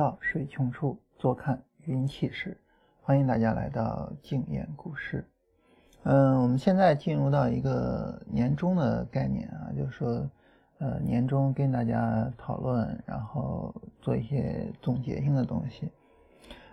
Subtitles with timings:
[0.00, 2.56] 到水穷处，坐看云起时。
[3.02, 5.22] 欢迎大家来到静言股市。
[6.04, 10.26] 嗯，我们现在进入到一个年终的概念啊，就是说，
[10.78, 15.92] 呃，年终跟大家讨论，然后做一些总结性的东西。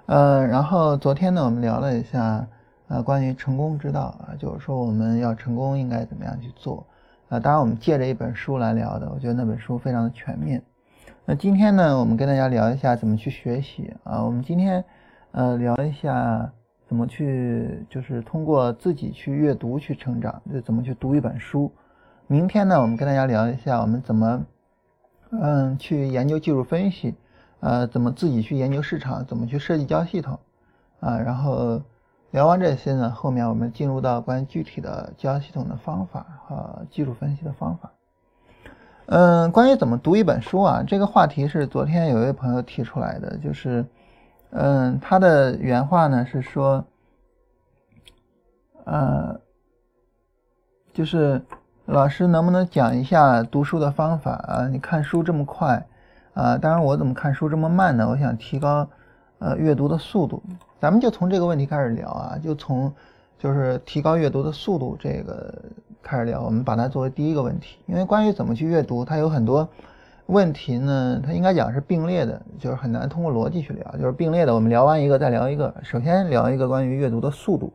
[0.05, 2.47] 呃，然后昨天呢，我们聊了一下
[2.87, 6.87] 啊，关于成功之道啊，就是说我们要成功应该怎么样去做
[7.27, 7.37] 啊。
[7.37, 10.63] 当然，我们借着一本书来聊的，我觉得那本书非常的全面。
[11.29, 14.23] 那今天呢，我们跟大家聊一下怎么去学习啊。
[14.23, 14.85] 我们今天
[15.33, 16.53] 呃聊一下
[16.87, 21.69] 怎么去，就是通过自己去阅读去成长，就怎么去读一本书。
[22.27, 24.45] 明天呢，我们跟大家聊一下我们怎么
[25.31, 27.13] 嗯去研究技术分析，
[27.59, 30.39] 呃，怎么自己去研究市场，怎么去设计交易系统
[31.01, 31.17] 啊。
[31.17, 31.81] 然后
[32.31, 37.91] 聊完这些呢，后面我们进入到关于具体的交易系统的方法和技术分析的方法。
[39.09, 43.85] 嗯，关于怎么读一本书啊，这个话题是昨天有一位朋友提出来的，就是，
[44.49, 46.83] 嗯，他的原话呢是说，
[48.83, 49.39] 呃，
[50.91, 51.41] 就是
[51.85, 54.67] 老师能不能讲一下读书的方法啊？
[54.67, 55.87] 你看书这么快
[56.33, 58.09] 啊，当然我怎么看书这么慢呢？
[58.09, 58.85] 我想提高
[59.39, 60.43] 呃阅读的速度，
[60.81, 62.93] 咱们就从这个问题开始聊啊，就从
[63.39, 65.53] 就是提高阅读的速度这个。
[66.01, 69.67] 开始聊，我们把它作为第一个问题，因为关于怎么去阅读，它有很多
[70.27, 74.55] 问题呢，它应该讲是并列的，就是很难通过逻辑去聊，就是并列的。
[74.55, 77.73] 我们聊完一个再聊一个，首先聊一个关于阅读的速度。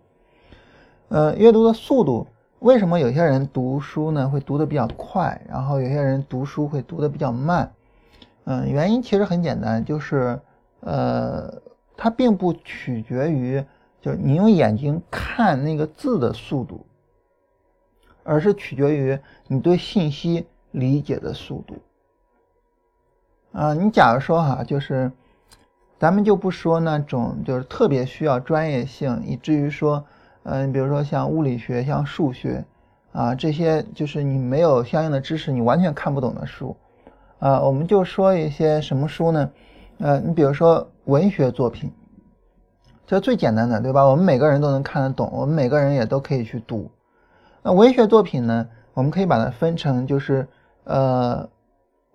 [1.09, 2.27] 呃，阅读的速度，
[2.61, 7.71] 为什么有些人读书呢会读得比较快，然后有些人读书会读得比较慢？
[8.45, 10.41] 嗯，原因其实很简单，就是
[10.81, 11.53] 呃，
[11.97, 13.63] 它并不取决于
[14.01, 16.85] 就是你用眼睛看那个字的速度。
[18.25, 21.75] 而是取决于你对信息理解的速度
[23.53, 23.75] 啊！
[23.75, 25.13] 你假如说哈，就是
[25.99, 30.05] 咱们就不说那种就是特别需要专业性，以至于说，
[30.45, 32.65] 嗯，比如说像物理学、像数学
[33.13, 36.75] 啊这些，就是你没有相应的知识，你完全看不懂的书
[37.39, 37.61] 啊。
[37.61, 39.51] 我们就说一些什么书呢？
[39.99, 41.93] 呃，你比如说文学作品，
[43.07, 44.05] 这最简单的，对吧？
[44.05, 46.91] 我们每个人都能看得懂，我们每个人也都可以去读。
[47.65, 48.69] 那文学作品呢？
[48.93, 50.47] 我们可以把它分成，就是
[50.83, 51.49] 呃，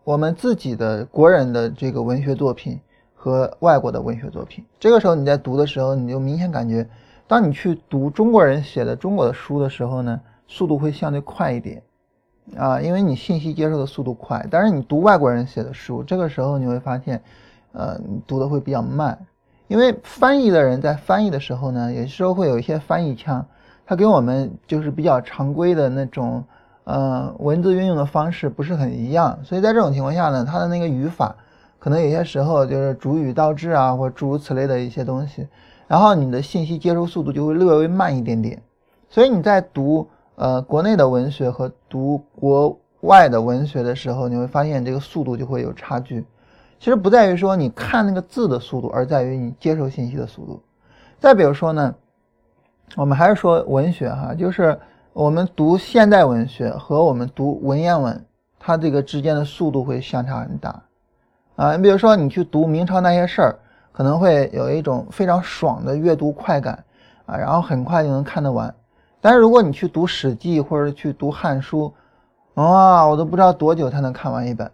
[0.04, 2.78] 我们自己的国人的这个文学作品
[3.16, 4.66] 和外国的文学作品。
[4.78, 6.86] 这个时候你在读的时候，你就明显感觉，
[7.28, 11.82] 当你去读中国人写的中国的书的时候呢，速度会相对快一点
[12.58, 14.46] 啊，因为你信息接受的速度快。
[14.52, 17.24] 但是你读外国人写的书，这个时候你会发现，
[17.72, 19.18] 呃，你读的会比较慢，
[19.70, 23.48] 因为翻译的人在翻译的时候呢，有时候会有一些翻译腔。
[23.90, 26.44] 它跟我们就是比较常规的那种，
[26.84, 31.34] 呃，文字运用的方式不是很一样，所以在这种情况下呢，它的那个语法
[31.80, 35.48] 可能有些时候就是主语倒置啊，或诸如此类的一些东西，
[35.88, 38.62] 然后你的信息接收速度就会略微慢一点点。
[39.08, 40.06] 所以你在读
[40.36, 46.26] 呃国内的文学和读国外的文学的时候，你会发现这个速度就会有差距。
[46.78, 50.62] 其实不在于说你看那个字的速度，而在于你接受信息的速度。
[51.20, 51.96] 再比如说呢？
[52.96, 54.80] 我们还是说文学哈，就是
[55.14, 58.26] 我们读现代文学和我们读文言文，
[58.58, 60.82] 它这个之间的速度会相差很大
[61.58, 61.76] 啊。
[61.76, 63.60] 你比如说你去读明朝那些事儿，
[63.92, 66.84] 可能会有一种非常爽的阅读快感
[67.26, 68.74] 啊，然后很快就能看得完。
[69.20, 71.94] 但是如果你去读《史记》或者去读《汉书》，
[72.64, 74.72] 哇，我都不知道多久才能看完一本，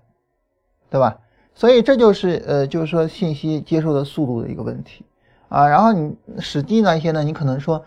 [0.90, 1.18] 对吧？
[1.56, 5.04] 所以这就是呃，就是说信息接受的速度的一个问题
[5.50, 5.68] 啊。
[5.68, 7.84] 然后你《史记》那些呢，你可能说。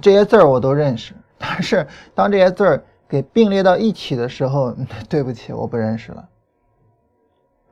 [0.00, 4.74] 这些字儿我都认识，但是当这些字儿给并列到一起的时候，
[5.08, 6.28] 对不起，我不认识了。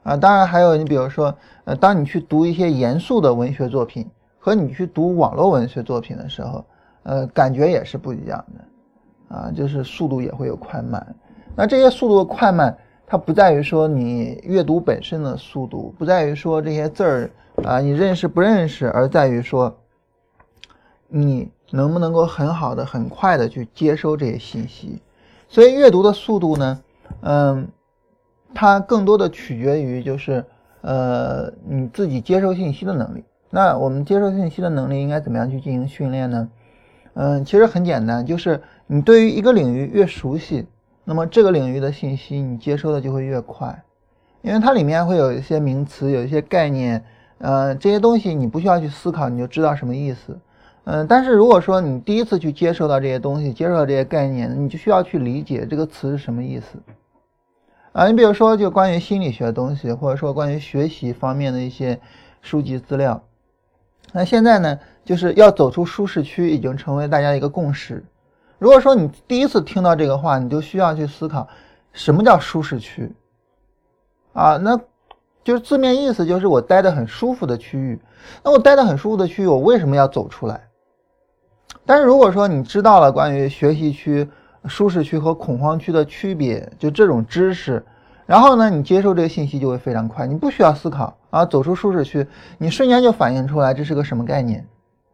[0.02, 1.34] 啊，当然还有你比如说，
[1.64, 6.64] 呃，当你去读一些严肃的文学作品和你去读网络文学作品的时候，
[7.02, 11.14] 呃，感觉也是不一样的，啊，就是速度也会有快慢。
[11.54, 12.76] 那这些速度的快慢，
[13.06, 17.30] 它不在于说你阅读本身的速度，不在于说这些字儿
[17.64, 19.76] 啊你认识不认识，而在于说
[21.06, 21.50] 你。
[21.70, 25.00] 能不能够很好的、很快的去接收这些信息？
[25.48, 26.80] 所以阅读的速度呢，
[27.22, 27.68] 嗯，
[28.54, 30.44] 它更多的取决于就是
[30.80, 33.24] 呃你自己接收信息的能力。
[33.50, 36.48] 那我们接收信息的能力应该怎么样去进行训练呢？
[37.14, 40.66] 嗯，其实很简单，就是你对于一个领域越熟悉，
[41.04, 43.82] 那么这个领域的信息你接收的就会越快，
[44.42, 47.02] 因为它里面会有一些名词、有一些概念，
[47.38, 50.38] 呃，这些东西你不需要去思考，你就知道什么意思。
[50.90, 56.78] 嗯，但是如果说你第一次去接受到这些东西，接受到这些概念，你就需要去理解这个词是什么意思
[57.92, 58.06] 啊。
[58.06, 62.00] 你比如说，就关于心理学的东西，或者说关于学习方面的一些
[62.40, 63.22] 书籍资料。
[64.14, 68.02] 那现在呢，就是要走出舒适区，已经成为大家一个共识。
[68.58, 71.46] 如果说你第一次听到这个话，你就需要去思考
[71.92, 73.12] 什么叫舒适区
[74.32, 74.56] 啊？
[74.56, 74.80] 那
[75.44, 78.00] 就是字面意思就是我待的很舒服的区域。
[78.42, 80.62] 那我待的很舒服的区域，我为什么要走出来？
[81.86, 84.28] 但是如果说你知道了关于学习区、
[84.66, 87.82] 舒适区和恐慌区的区别，就这种知识，
[88.26, 92.26] 然后呢，你接受这个信息就会非常快，你不需要思考啊，走出舒适区，
[92.58, 94.66] 你瞬间就反映出来这是个什么概念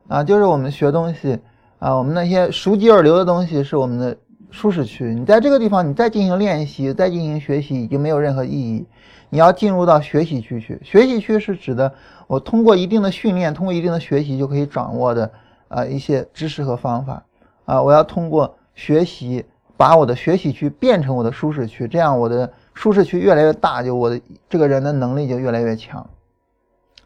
[0.08, 0.24] 啊？
[0.24, 1.38] 就是我们学东西
[1.78, 4.16] 啊，我们那些熟记而流的东西是我们的
[4.50, 8.84] 舒适区，你在这个地方你再进行练习、再进行学习已经没有任何意义，
[9.30, 10.80] 你要进入到学习区去。
[10.82, 11.92] 学习区是指的
[12.26, 15.30] 我通过一定的训练、通过一定的学习就可以掌握的。
[15.68, 17.24] 啊，一些知识和方法
[17.64, 19.44] 啊，我要通过学习
[19.76, 26.08] 把我的学习区变成我的舒适区，这样我的舒适区越来越大，就我的这个人的能力就越来越强。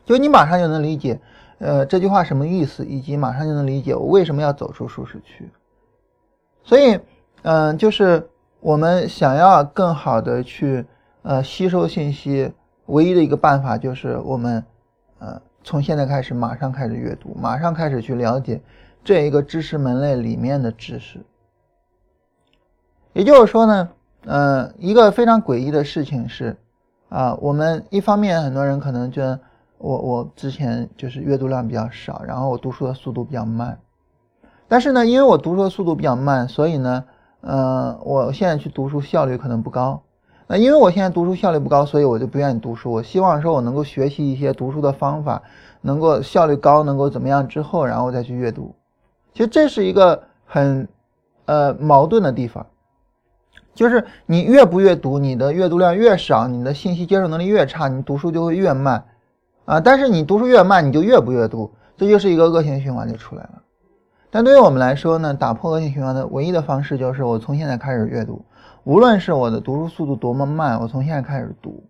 [0.05, 1.21] 就你马上就能理解，
[1.59, 5.49] 呃，这句话什么意思，以及马上就能理解我为什么要走出舒适区。
[6.63, 6.99] 所以，
[7.43, 8.29] 嗯，就是
[8.61, 10.85] 我们想要更好的去
[11.23, 12.53] 呃吸收信息，
[12.87, 14.65] 唯一的一个办法就是我们
[15.19, 15.41] 呃。
[15.65, 18.61] 从现在开始，马上开始阅读，马上开始去了解
[19.05, 21.21] 这一个知识门类里面的知识。
[23.13, 23.89] 也就是说呢，
[24.25, 26.57] 呃，一个非常诡异的事情是，
[27.09, 29.39] 啊，我们一方面很多人可能觉得
[29.79, 33.79] 我我之前就是阅读量比较少，然后我读书的速度比较慢，
[34.69, 37.05] 但是呢，因为我读书的速度比较慢，所以呢，
[37.41, 40.03] 呃，我现在去读书效率可能不高。
[40.50, 42.91] 那因为我现在读书效率不高，所以我就不愿意读书。
[42.91, 45.43] 我希望说我能够学习一些读书的方法，
[45.83, 48.75] 能够效率高，能够怎么样之后，然后再去阅读。
[49.35, 50.89] 其实这是一个很，
[51.45, 52.67] 呃矛盾的地方，
[53.75, 59.05] 就是你越不阅读，你的阅读量越少，你的信息接受能力越差，你读书就会越慢，
[59.67, 63.62] 啊，但是你读书越慢，你就越不阅读，这就是一个恶性循环就出来了。
[64.31, 68.43] 但对于我们来说呢，打破恶性循环的唯一的方式就是我从现在开始阅读。
[68.88, 71.85] 无论是我的读书速度多么慢，我从现在开始读，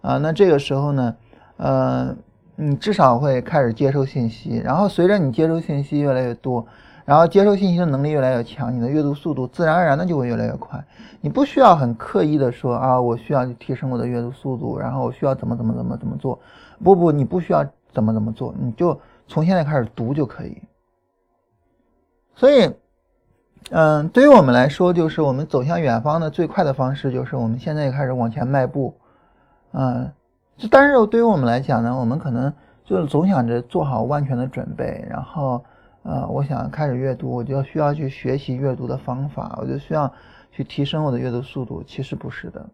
[0.00, 1.14] 啊，那这个时候呢，
[1.58, 2.16] 呃，
[2.56, 6.66] 你至少会开始接收信息，然后随着你接收信息越来越多，
[7.04, 10.82] 然后接收信息的能力越来越强，你的阅读速度自然而然的就会越来越快。
[11.20, 16.40] 你不需要很刻意的说啊，我需要提升我的阅读速度，然后我需要怎么怎么怎么怎么做。
[16.82, 17.62] 不不，你不需要
[17.92, 20.56] 怎么怎么做，你就从现在开始读就可以。
[22.34, 22.72] 所以。
[23.70, 28.94] 嗯，对于我们来说，就是我们走向远方的最快的方式，就是我们现在开始往前迈步。
[29.72, 30.10] 嗯，
[30.70, 32.50] 但是对于我们来讲呢，我们可能
[32.84, 35.62] 就是总想着做好万全的准备，然后，
[36.02, 40.10] 呃，我想开始阅读，我就需要去学习阅读的方法，我就需要
[40.50, 41.82] 去提升我的阅读速度。
[41.86, 42.66] 其实不是的，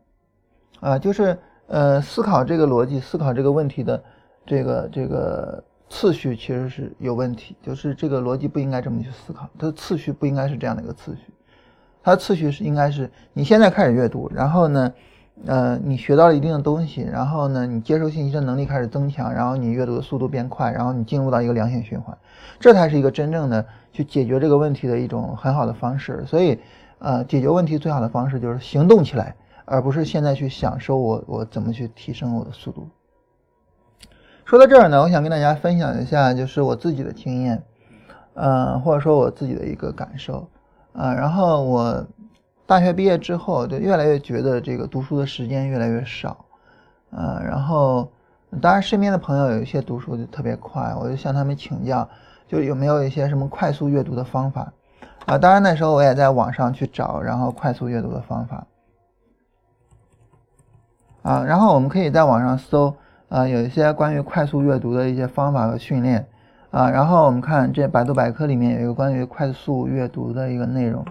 [0.81, 1.37] 啊，就是
[1.67, 4.03] 呃，思考这个逻辑，思考这个问题的
[4.47, 5.65] 这个这个。
[5.95, 11.33] 次序其实是有问题，就是这个逻辑不应该这么去思考，它的次序不应该是这样的一个次序，
[12.03, 14.93] 它的次序是应该是你现在开始阅读，然后呢，
[15.47, 22.19] 呃，你学到了一定的东西，然后呢，你接收信息的能力开始增强，然后你阅读的速度变快，然后你进入到一个良性循环，
[22.59, 26.25] 这才是一个真正的去解决这个问题的一种很好的方式。
[26.27, 26.59] 所以，
[26.99, 32.89] 呃，解决问题最好的方式就是行动起来，而不是现在去享受我我怎么去提升我的速度。
[34.45, 37.63] 说到这儿呢，我想跟大家分享一下，就是我自己的经验，
[38.35, 40.47] 嗯，或者说我自己的一个感受，
[40.93, 42.07] 啊，然后我
[42.67, 46.45] 大学毕业之后，就越来越觉得这个读书的时间越来越少，
[47.13, 48.07] 嗯，然后
[48.61, 52.07] 当然身边的朋友有一些读书就特别快，我就向他们请教，
[52.47, 54.71] 就有没有一些什么快速阅读的方法，
[55.25, 58.67] 啊，当然那时候我也在网上去找，然后快速阅读的方法，
[61.23, 62.95] 啊，然后我们可以在网上搜。
[63.35, 66.25] 啊，有一些关于快速阅读的一些方法和训练
[66.71, 71.05] 啊，然后我们看这百度百科里面有一个关于快速阅读的一个内容，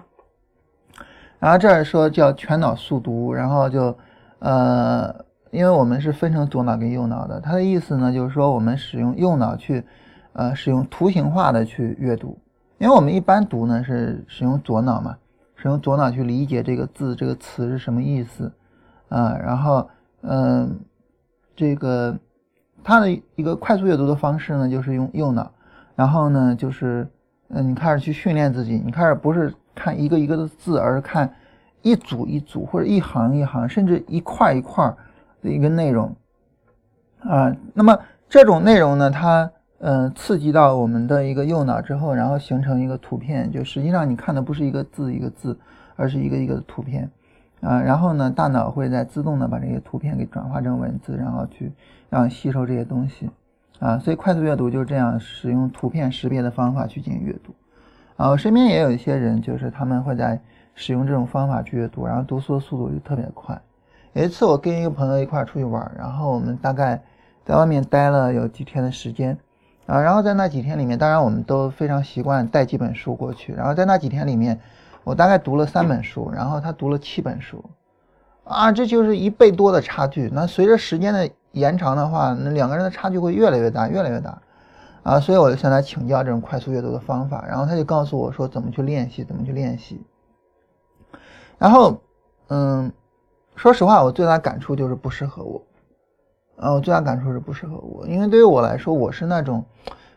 [1.38, 3.94] 然后这儿说叫全脑速读，然后就
[4.38, 5.14] 呃，
[5.50, 9.84] 因为我们是分成左脑跟右脑的，它的意思呢就是说我们使用右脑去
[10.32, 12.38] 呃使用图形化的去阅读，
[12.78, 15.14] 因为我们一般读呢是使用左脑嘛，
[15.56, 18.50] 使用左脑去理解这个字这个词是什么意思
[19.10, 19.86] 啊，然后
[20.22, 20.80] 嗯。
[21.56, 22.16] 这个
[22.82, 25.50] 它的一个快速阅读的方式呢，就是用右脑，
[25.94, 27.06] 然后呢，就是
[27.48, 31.32] 嗯，你开始去训练自己，你开始不是看一个一个的字，而是看
[31.82, 34.92] 一组一组或者一行一行，甚至一块一块
[35.42, 36.14] 的一个内容
[37.20, 37.54] 啊。
[37.72, 45.56] 那么这种内容呢，它嗯刺激到我们的一个右脑之后，然后形成一个图片，就实际上你看的不是一个字一个字，
[45.96, 47.10] 而是一个一个的图片。
[47.64, 51.72] 啊，然后呢，大脑会在自动的把这些图片给转化成文字，然后去
[52.10, 53.30] 让吸收这些东西。
[53.80, 57.52] 啊，所以快速阅读就是这样，使用图片识别的方法去进行阅读。
[58.16, 60.38] 啊，我身边也有一些人，就是他们会在
[60.74, 63.60] 使用这种方法去阅读，然后读书的速度就特别快。
[64.12, 67.02] 有一次我跟一个朋友一块出去玩，然后我们大概
[67.44, 69.36] 在外面待了有几天的时间，
[69.86, 74.60] 啊，然后在那几天里面，当然我们都非常习惯带几本书过去，然后在那几天里面，
[75.04, 77.64] 我大概读了三本书，然后他读了七本书，
[78.44, 80.30] 啊，这就是一倍多的差距。
[80.32, 84.40] 那随着时间的延长的话，那两个人的差距会越来越大，越来越大。
[85.02, 90.02] 啊，所以我就向他请教这种快速阅读的方法，然后他就告诉我说怎么去练习，怎么去练习。
[91.58, 92.00] 然后，
[92.48, 92.90] 嗯，
[93.54, 95.62] 说实话，我最大感触就是不适合我。
[96.56, 99.62] 啊，我最大感触是不适合我，因为对于我来说，我是那种，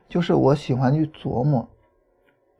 [0.08, 1.68] 就是我喜欢去琢磨。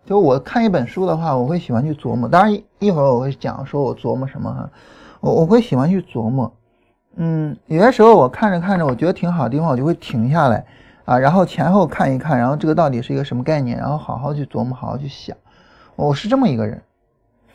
[0.08, 2.30] 就我看一本书的话，我会喜欢去琢磨。
[2.30, 4.70] 当然，一会儿我会讲说我琢磨什么哈，
[5.20, 6.50] 我我会喜欢去琢磨。
[7.18, 10.66] 嗯，有些时候我看着看着，我觉得挺好的地方，我就会停下来。
[11.04, 15.36] 啊，然后前后看一看，然后这个到底是一个什么概念，然后好好去琢磨，好好去想。
[15.98, 16.82] 我是这么一个人，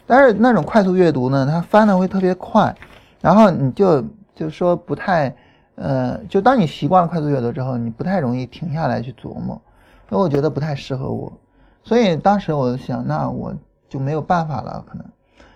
[0.07, 2.75] 但是那种快速阅读呢，它翻的会特别快，
[3.23, 4.05] 然后你就
[4.35, 5.35] 就说不太，
[5.77, 9.59] 呃，就当你习惯了快速阅读之后，你不太容易停下来去琢磨，
[10.11, 11.33] 所以我觉得不太适合我。
[11.85, 13.55] 所以当时我就想，那我
[13.89, 15.05] 就没有办法了，可能。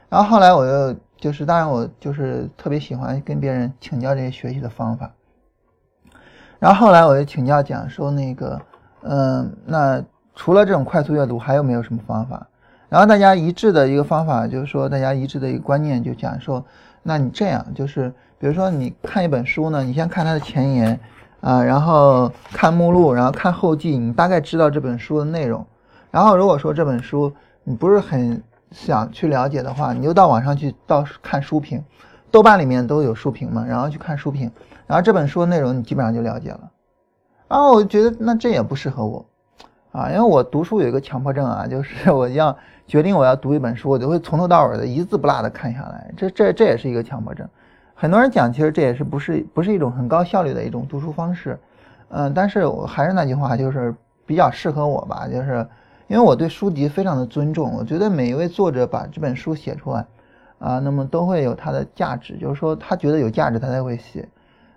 [0.09, 5.11] 然后后来我又就是，当然我就是特别喜欢跟别人请教这些学习的方法。
[6.59, 8.61] 然后后来我就请教讲说那个，
[9.03, 10.03] 嗯，那
[10.35, 12.47] 除了这种快速阅读，还有没有什么方法？
[12.89, 16.65] 然后大家一致的一个方法就是说，大家一致的一个观念就讲说，
[17.03, 20.99] 那你这样就是，比如说你看一本书呢，你先看它的前言
[21.41, 25.67] 啊，然后看目录，然后看后记，你大概知道这本书的内容。
[26.17, 27.31] 然后如果说这本书
[27.63, 31.85] 你不是很想去了解的话，你就到网上去到看书评，
[32.31, 34.51] 豆瓣里面都有书评嘛，然后去看书评。
[34.87, 36.71] 然后这本书的内容你基本上就了解了，
[37.49, 39.27] 然后我觉得那这也不适合我，
[39.93, 42.57] 啊，因为我读书有一个强迫症啊，就是我要
[42.87, 47.47] 决定我要读一本书，我就会从头到尾的一字不落的看下来，这这这也是一个强迫症。
[47.95, 51.61] 很多人讲其实这也是不是不是一种很高效率的一种读书方式，
[52.09, 53.95] 嗯，但是我还是那句话，就是
[54.25, 55.67] 比较适合我吧，就是
[56.09, 60.07] 因为我对书籍非常的尊重，我觉得每一位作者把这本书写出来，
[60.59, 64.29] 啊，那么都会有它的价值，就是说他觉得有价值，他才会写。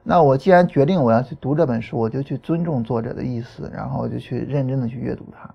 [0.02, 5.54] 那我既然决定我要去读这本书，我就去尊重作者的意思，然后我就去认真的去阅读它。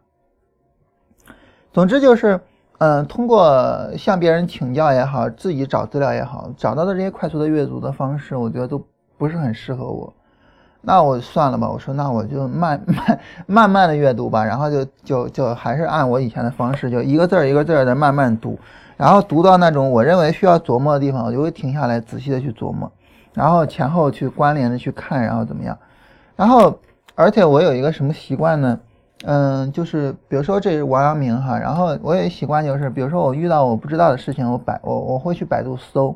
[1.72, 2.40] 总之就是，
[2.78, 8.80] 嗯，通过向别人请教也好，自己找资料也好，找到的这些快速的阅读的方式，我觉得都
[9.18, 10.14] 不是很适合我。
[10.84, 18.58] 那我算了吧，我说那我就慢慢慢慢的阅读吧，然后就就就还是按我以前的方式，就一个字儿一个字儿的慢慢读，
[18.96, 22.90] 然后读到那种我认为需要琢磨的地方，我就会停下来仔细的去琢磨。
[23.32, 25.76] 然后前后去关联的去看，然后怎么样？
[26.36, 26.78] 然后
[27.14, 28.78] 而且我有一个什么习惯呢？
[29.26, 36.14] 嗯，就是比如说这是王阳明哈，然后我有一习惯就是，比如说我遇到我不知道的事情，我百我我会去百度搜。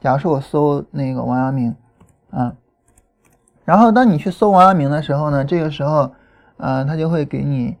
[0.00, 1.74] 假如说我搜那个王阳明，
[2.30, 2.52] 啊，
[3.70, 6.10] 然后当你去搜王阳明的时候呢，这个时候，
[6.56, 7.76] 呃，他就会给你，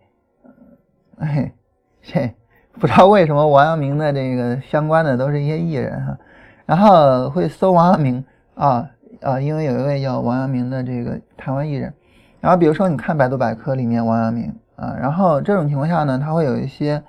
[1.18, 1.52] 哎，
[2.00, 2.32] 嘿，
[2.74, 6.16] 不知道为什么王阳明的这个相关的都是一些艺人哈，
[6.64, 8.24] 然后会搜王阳明。
[8.54, 8.88] 啊
[9.20, 11.92] 啊，因为有一位叫王阳明的这个台湾艺人，
[12.38, 17.02] 然后比如说你看百度百科里面王阳明啊，然后这种情况下呢，他会有一些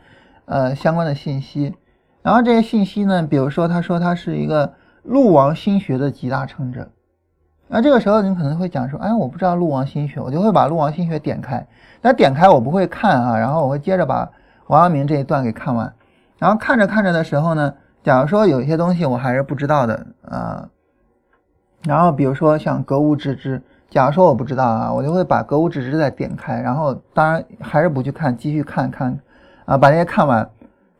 [0.46, 1.76] 呃相关的信息，
[2.24, 4.74] 然后这些信息呢，比如说他说他是一个
[5.04, 6.90] 陆王心学的集大成者，
[7.74, 11.66] 那这个时候你可能会讲说，哎，我不知道陆王心学，我就会把陆王心学点开，
[12.02, 14.30] 但点开我不会看啊，然后我会接着把
[14.68, 15.94] 王阳明这一段给看完，
[16.38, 17.74] 然后看着看着的时候呢，
[18.04, 20.68] 假如说有一些东西我还是不知道的啊。
[21.86, 29.18] 然后比如说像格物致知，假如说我不知道啊，我就会把格物致知再点开，然后当然还是不去看，继续看看，
[29.64, 30.50] 啊，把这些看完，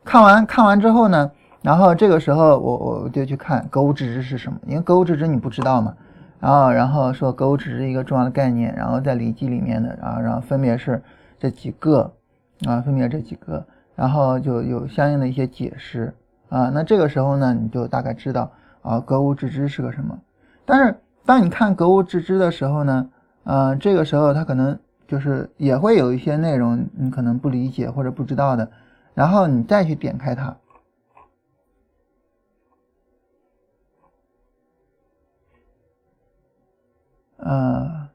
[0.04, 5.94] 看完看完之后呢，然后这个时候我我就去看格物致知是什么，因为格物致知你不知道嘛，
[6.42, 11.00] 然后然后说格物致知一个重要的概念，然后在礼记里面的，然后然后分别是
[11.38, 12.12] 这几个，
[12.66, 16.12] 啊，分别这几个，然后就有相应的一些解释，
[16.48, 18.50] 啊，那这个时候呢，你就大概知道
[18.82, 20.18] 啊，格物致知是个什么。
[20.64, 23.08] 但是，当你看格物致知的时候呢，
[23.44, 28.68] 呃，这个时候它可能就是也会有一些内容你可能不理解或者不知道的，
[29.14, 30.56] 然后你再去点开它，
[37.44, 38.08] 呃，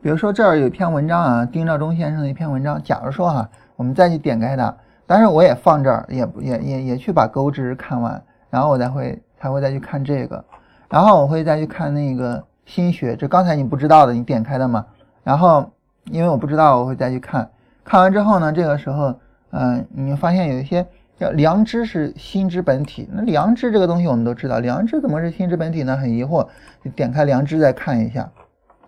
[0.00, 4.76] 比如说这儿有一篇文章啊，丁肇中先生的一篇文章，假如说哈，我们再去点开它。
[5.06, 8.20] 但是我也放这儿，也也也也去把格物致知看完，
[8.50, 10.44] 然后我才会才会再去看这个，
[10.88, 14.84] 然后我会再去看那个心学，这刚才你不知道的，你点开的嘛。
[15.22, 15.70] 然后
[16.06, 17.48] 因为我不知道，我会再去看。
[17.84, 19.14] 看完之后呢，这个时候，
[19.50, 20.86] 嗯，你发现有一些
[21.18, 23.08] 叫良知是心之本体。
[23.12, 25.96] 那良知这个东西我们都知道，良知怎么是心之本体呢？
[25.96, 26.46] 很疑惑，
[26.94, 28.30] 点开良知再看一下。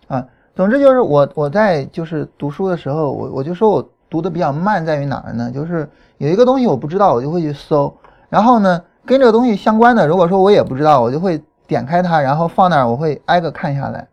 [0.09, 5.51] 啊，总之就是我我在就是读书的时候，我我就说我读的比较慢在于哪儿呢？
[5.51, 5.89] 就是
[6.19, 7.93] 有一个东西我不知道，我就会去搜。
[8.29, 14.07] 然后呢，跟这个东西相关的，如果说我也不知道，我就会点开它，然后放那儿，我会挨个看下来。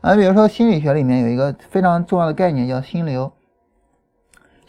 [0.00, 3.32] 啊，比如说心理学里面有一个非常重要的概念叫心流。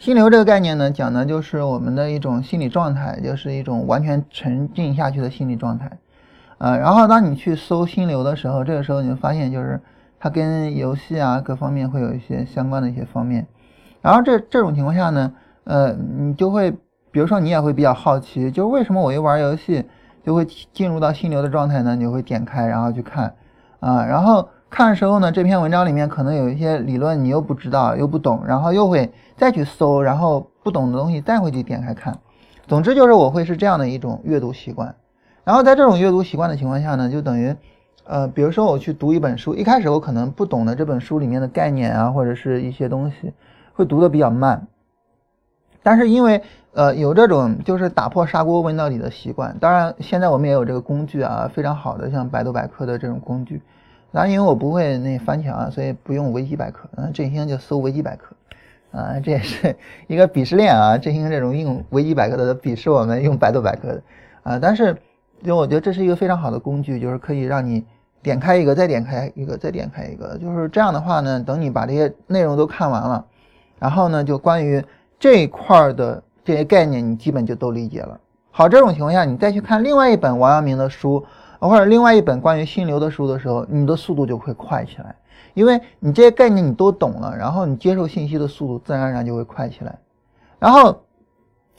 [0.04, 5.90] 心流这个概念呢，讲的就是我们的一种心理状态，就是一种完全沉浸下去的心理状态。
[6.58, 9.80] 呃，然后当你去搜心流的时候，这个时候你就发现，就是
[10.20, 13.46] 它跟游戏啊各方面会有一些相关的一些方面。
[14.02, 15.32] 然后这这种情况下呢，
[15.64, 16.70] 呃，你就会，
[17.10, 19.86] 比如说你也会比较好奇，就是为什么我一玩游戏
[20.22, 21.96] 就会进入到心流的状态呢？
[21.96, 23.34] 你就会点开然后去看，
[23.80, 24.46] 啊，然后。
[24.74, 32.18] 看的时候呢，这篇文章里面可能有一些理论你又不知道又不懂，然后又会再去搜，然后不懂的东西再会去点开看。
[32.66, 34.92] 总之就是我会是这样的一种阅读习惯。
[35.44, 37.54] 然后在这种阅读习惯的情况下呢，就等于，
[38.02, 43.32] 呃，比如说我去读一本书，一开始我可能不懂的这本书里面的概念啊，或者是一些东西，
[43.74, 44.66] 会读的比较慢。
[45.84, 53.62] 但是因为呃有这种就是打破砂锅问到底的习惯，当然现在我们也有这个工具啊，非常好的像百度百科的这种工具。
[54.22, 56.88] 然因为我不会那翻墙啊，所以不用维基百科。
[56.94, 58.36] 嗯，振兴就搜维基百科，
[58.92, 59.74] 啊，这也是
[60.06, 60.96] 一个鄙视链啊。
[60.96, 64.02] 振兴这种用维基百科的鄙视我们用百度百科的，
[64.44, 64.96] 啊，但是
[65.42, 67.84] 就我觉得这是一个非常好的工具，就是可以让你
[68.22, 73.26] 点开一个，再点开一个，再点开一个，就是这样的话呢，等你把这些内容都看完了，
[73.80, 74.80] 然后呢，就关于
[75.18, 78.20] 这一块的这些概念，你基本就都理解了。
[78.52, 81.26] 好，这种情况下，你再去看另外一本王阳明的书。
[81.68, 85.14] 或者另外一本关于心流的书的时候，你的速度就会快起来，
[85.54, 89.98] 因为你这些概念你都懂了，然后你接受信息的速度自然而然就会快起来。
[90.58, 91.02] 然后，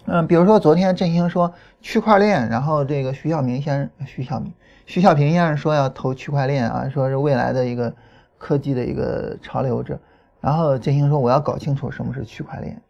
[0.06, 4.54] 嗯，比如说昨天振兴说区块链，然后这个徐小明先生、徐小明、
[4.86, 7.94] 徐小平先生说要投区块链啊，说是未来的一个
[8.38, 10.00] 科技的一个潮流者。
[10.42, 12.82] 然后振兴说我要搞清楚什么是区块链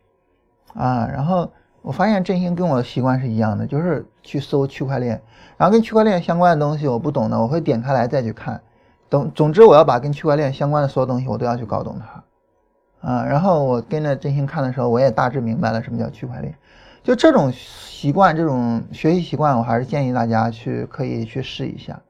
[0.74, 1.52] 啊，然后。
[1.86, 5.22] 我发现振兴跟我的习惯是一样的，就是去搜区块链，
[5.56, 8.60] 然后跟区块链相关的东西我不懂的，我会点开来再去看。
[9.08, 16.56] 总总之，我要把跟区块链相关的所有东西我都要去搞懂它，啊，然后我跟着振兴看的时候，我也大致明白了什么叫区块链。
[17.04, 22.02] 就这种习惯，这种学习习惯，我还是建议大家去可以去试一下。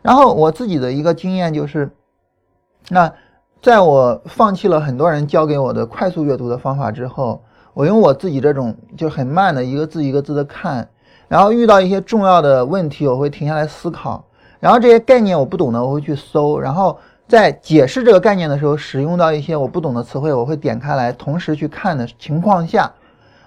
[0.00, 1.90] 然后我自己的一个经验就是，
[2.88, 3.12] 那
[3.60, 7.42] 在我放弃了很多人教给我的快速阅读的方法之后。
[7.78, 10.88] 我用我自己这种就很慢的一个字一个字的看，
[11.28, 14.24] 然后遇到一些重要的问题，我会停下来思考，
[14.58, 22.92] 然后这些概念我不懂的，我会去搜，然后在解释这个概念的时候，使用到一些我不懂的词汇，我会点开来同时去看的情况下，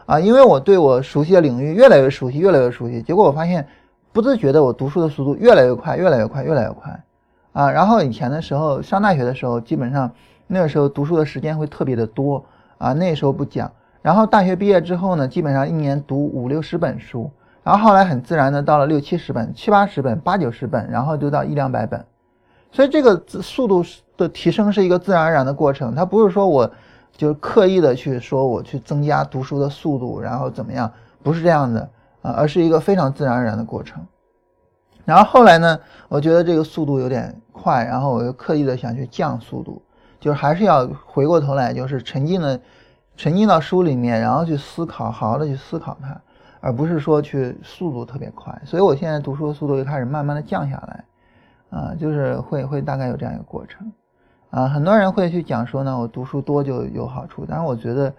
[0.05, 3.67] 啊，因为我对我熟悉的领域越来越熟悉，越来越熟悉，结果我发现
[4.13, 7.03] 不自觉的我读书的速度越来越快，越来越快，越来越快，
[7.51, 10.09] 啊，然后以前的时候上大学的时候，基本上
[10.47, 12.45] 那个时候读书的时间会特别的多，
[12.77, 13.69] 啊，那时候不讲。
[14.01, 17.29] 然后大学毕业之后呢，基本上一年读五六十本书，
[17.63, 22.03] 然后后来很自然的到了六七十本、七八十本、八九十本，然后就到一两百本，
[22.71, 23.85] 所以这个速度
[24.17, 26.67] 的提升是一个自然而然的过程，它不是说我
[27.15, 31.81] 就刻意的去说我去增加读书的速度，然后怎么样，不是这样的
[32.23, 34.03] 啊，而是一个非常自然而然的过程。
[35.05, 39.79] 然后后来呢，我觉得这个速度有点快，然后我又刻意的想去降速度，
[40.19, 42.59] 就是还是要回过头来，就是沉浸的。
[43.17, 46.19] 沉浸到书里面，然后去思考，好好的去思考它，
[46.59, 48.59] 而不是说去速度特别快。
[48.65, 51.05] 所以我现在读书的速度又开始慢慢的降下来，
[51.69, 53.91] 啊，就是会会大概有这样一个过程，
[54.49, 58.13] 啊，很多人会去讲说呢，我读书多就有好处，但是我觉得，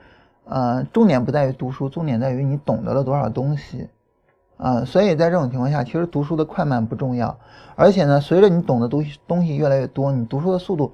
[0.45, 3.89] 呃，重点不在于读书，重点在于你懂得了多少东西，
[4.57, 7.37] 啊，所以在这种情况下，其实读书的快慢不重要，
[7.75, 10.93] 而且呢，随着你懂的东西东西越来越多，你读书的速度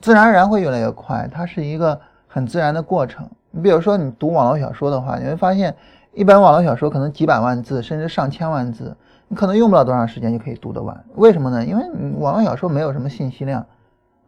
[0.00, 2.00] 自然而然会越来越快，它是一个
[2.32, 3.28] 很自然的过程。
[3.50, 5.74] 你比如说，你读网络小说的话，你会发现，
[6.14, 8.96] 一本网络小说可能几百万字，甚至上千万字，
[9.28, 10.98] 你可能用不了多长时间就可以读得完。
[11.16, 11.62] 为什么呢？
[11.62, 11.84] 因为
[12.18, 13.66] 网络小说没有什么信息量，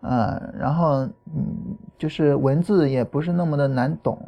[0.03, 4.19] 啊，然后嗯，就是文字也不是那么的难懂，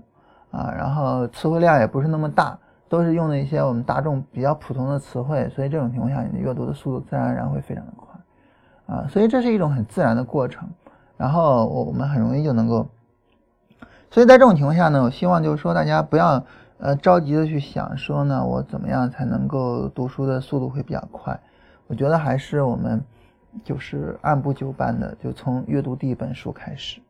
[0.51, 2.59] 啊，然后词汇量也不是那么大，
[2.89, 10.67] 都是用的一些我们大众比较普通的词汇，所以这种情况下，你的阅读的速度自然而然会非常的快，啊，所以这是一种很自然的过程，
[11.19, 12.87] 然后我我们很容易就能够。
[14.11, 16.45] 所以在这种情况下呢，我希望就是说大家不要
[16.79, 21.39] 呃着急的去想说呢，我怎么样才能够读书的速度会比较快？
[21.87, 23.03] 我觉得还是我们
[23.65, 27.01] 就是按部就班的，就从阅读第一本书开始。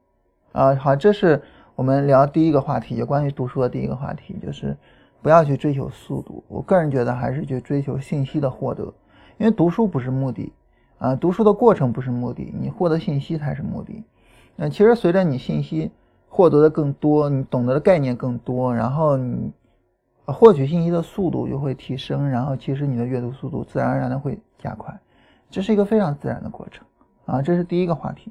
[0.52, 1.42] 啊，好，这是
[1.74, 4.76] 我们聊第一个话题，就关于读书的第一个话题，就是
[5.20, 6.42] 不要去追求速度。
[6.48, 8.84] 我个人觉得还是去追求信息的获得，
[9.38, 10.52] 因为读书不是目的，
[10.98, 14.02] 啊，读书的过程不是目的，你获得信息才是目的。
[14.56, 15.90] 那其实随着你信息
[16.36, 19.50] 获得的更多，你懂得的概念更多，然后你
[20.26, 24.94] 获取信息的速度就会提升，然后其实你的阅读速度自然而然的会加快，
[25.50, 26.84] 这是一个非常自然的过程。
[27.24, 28.30] 啊，这是第一个话题。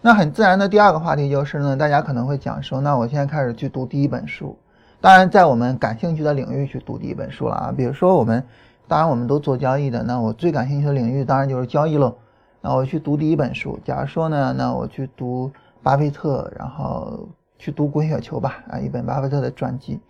[0.00, 4.56] 那很自然的第二个话题就是呢，大家可能会讲说，那我现在开始去读第一本书，
[5.00, 7.74] 当然在我们感兴趣的领域去读第一本书了啊。
[7.76, 8.44] 比如说我们，
[8.86, 12.14] 当然我们都做交易的，那我最感兴趣的领域当然就是交易喽。
[12.60, 15.50] 那我去读第一本书，假如说呢，那我去读
[15.84, 20.00] 巴菲特，然后去读《滚雪球》吧，啊，一本巴菲特的传记，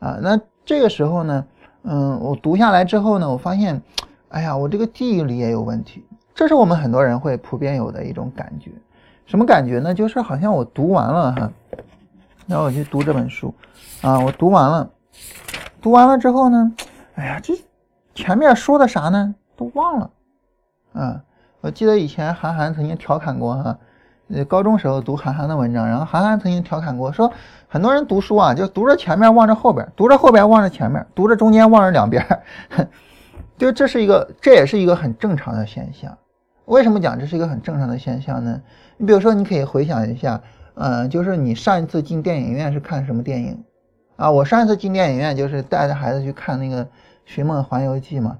[0.00, 1.44] 啊，那这个时候呢，
[1.82, 3.80] 嗯，我读下来之后呢，我发现，
[4.30, 6.02] 哎呀，我这个记忆力也有问题，
[6.34, 8.70] 这是我们很多人会普遍有的一种感觉。
[9.26, 9.94] 什么感觉呢？
[9.94, 11.52] 就是好像我读完了哈，
[12.46, 13.54] 然后我去读这本书，
[14.00, 14.90] 啊，我读完了，
[15.82, 16.72] 读完了之后呢，
[17.14, 17.54] 哎呀，这
[18.14, 19.34] 前面说的啥呢？
[19.54, 20.10] 都忘了，
[20.94, 21.22] 啊，
[21.60, 23.78] 我记得以前韩寒曾经调侃过哈，
[24.32, 27.32] 呃，高中时候读韩寒的文章，然后韩寒曾经调侃过说，
[27.66, 32.24] 很多人读书啊，就读着前面望着后边，读着后边望着前面，读着中间望着两边，
[33.58, 36.16] 就这是一个，这也是一个很正常的现象。
[36.66, 38.60] 为什么讲这是一个很正常的现象呢？
[38.96, 40.40] 你比如说，你可以回想一下，
[40.74, 43.64] 嗯，就是你上一次进电影院是看什么电影
[44.14, 44.30] 啊？
[44.30, 46.84] 我上一次进电影院就是带着孩子去看那个
[47.24, 48.38] 《寻梦环游记》嘛，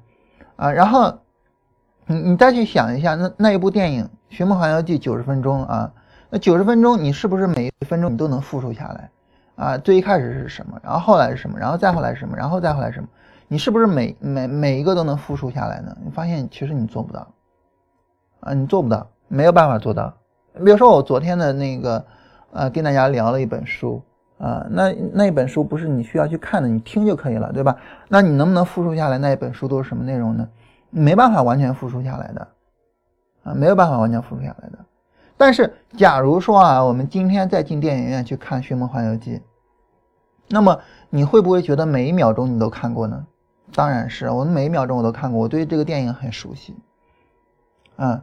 [0.54, 1.18] 啊，然后
[2.06, 5.92] 你你再去想一下，那那一部电影《寻梦环游记》九十分钟啊，
[6.30, 9.10] 那九十分钟你是不是每一分钟你都能复述下来
[9.56, 9.76] 啊？
[9.76, 13.08] 最一开始是什么，然后后来是什么，然后再后来是什么，然后再后来什么？
[13.48, 15.96] 你是不是每每每一个都能复述下来呢？
[16.04, 17.26] 你发现其实你做不到。
[18.38, 20.14] 啊，你做不到，没有办法做到。
[20.64, 22.04] 比如说我昨天的那个，
[22.52, 24.00] 呃，跟大家聊了一本书，
[24.38, 27.76] 啊，那那本书不是你需要去看的，你听就可以了，对吧？
[28.08, 30.48] 那你能不能复述下来那一本书都是什么内容呢？
[30.88, 32.48] 没办法完全复述下来的，
[33.54, 34.78] 没有办法完全复述下来的。
[35.36, 39.36] 但是假如说啊，我们今天再进电影院去看《寻梦环游记》，
[40.48, 43.26] 那么你会不会觉得每一秒钟你都看过呢？
[43.72, 46.74] 当然是，我们每一秒钟我都看过，我对这个电影很熟悉，
[47.96, 48.22] 啊。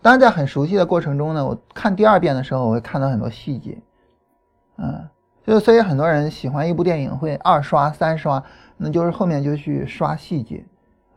[0.00, 3.76] 当然，在很熟悉的过程中呢，我看第二遍的时候，我会看到很多细节，
[4.76, 5.08] 嗯，
[5.44, 8.42] 就所以很多人喜欢一部电影会二刷、三刷，
[8.76, 10.64] 那就是后面就去刷细节，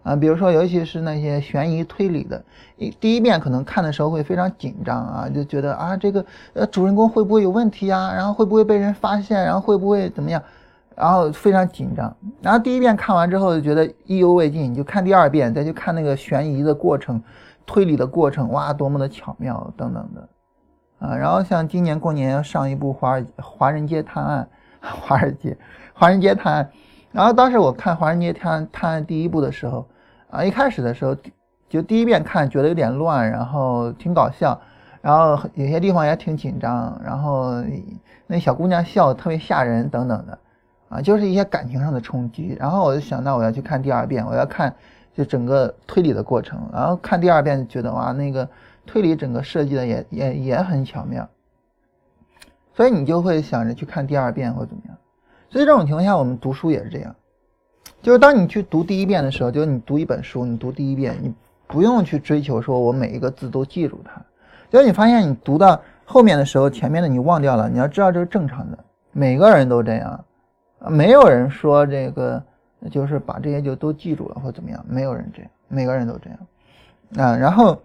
[0.04, 2.44] 啊，比如说尤其是那些悬疑推理的，
[2.78, 10.42] 一第一遍可能看的时候会非常紧张啊，就觉得啊这个呃主人公会不会有问题啊，然后会不会被人发现，然后会不会怎么样，
[10.96, 17.22] 然后非常紧张，然后第一遍看完之后就觉得意犹未尽，你就看第二遍，再去看那个悬疑的过程。
[17.64, 24.50] 推理的过程，哇，多么的巧妙，等等的，啊，然后像今年过年要上一部《华尔华人街探案》，
[25.00, 25.56] 华尔街，
[25.94, 26.70] 华人街探案，
[27.14, 29.88] 然后当时我看《华人街探案》探案第一部的时候，
[30.32, 31.15] 啊，一开始的时候
[31.70, 34.60] 就第一遍看觉得有点乱，然后挺搞笑，
[35.02, 37.62] 然后有些地方也挺紧张，然后
[38.26, 40.39] 那小姑娘笑特别吓人，等等的，
[40.89, 44.74] 啊，就是一些感情上的冲击，然后我就想到我要去看第二遍，我要看。
[45.13, 48.48] 就整个推理的过程，然后看第二遍觉得哇，那个
[48.86, 51.28] 推理整个设计的也也也很巧妙，
[52.74, 54.98] 所以你就会想着去看第二遍或怎么样。
[55.50, 57.13] 所以这种情况下，我们读书也是这样，
[58.02, 61.34] 就是当你去读第一遍的时候，就是你读一本书，你读第一遍，你
[61.68, 64.22] 不用去追求说我每一个字都记住它，
[64.70, 68.78] 就是你发现你读到后面的时候，前面的你忘掉了，你要知道这是正常的，
[69.12, 70.26] 每个人都这样，
[70.88, 72.44] 没有人说这个。
[72.90, 77.80] 就是把这些就都记住了或怎么样，没有人这样，每个人都这样，啊，然后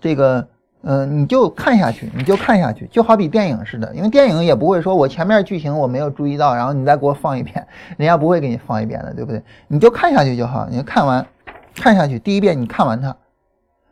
[0.00, 0.46] 这个，
[0.82, 9.42] 嗯，你就看下去，你就看下去，就好比电影似的，因为电影也不会说我前面剧情我没有注意到，然后你再给我放一遍，人家不会给你放一遍的，对不对？
[9.66, 11.26] 你就看下去就好，你看完，
[11.74, 13.14] 看下去，第一遍你看完它，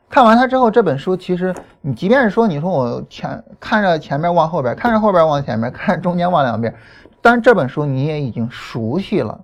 [0.08, 6.72] 看完它之后，这本书其实你即便是说你说我前看着前面往后边，看着后边往前面，看着中间往两边，
[7.20, 9.40] 但是这本书你也已经熟悉了。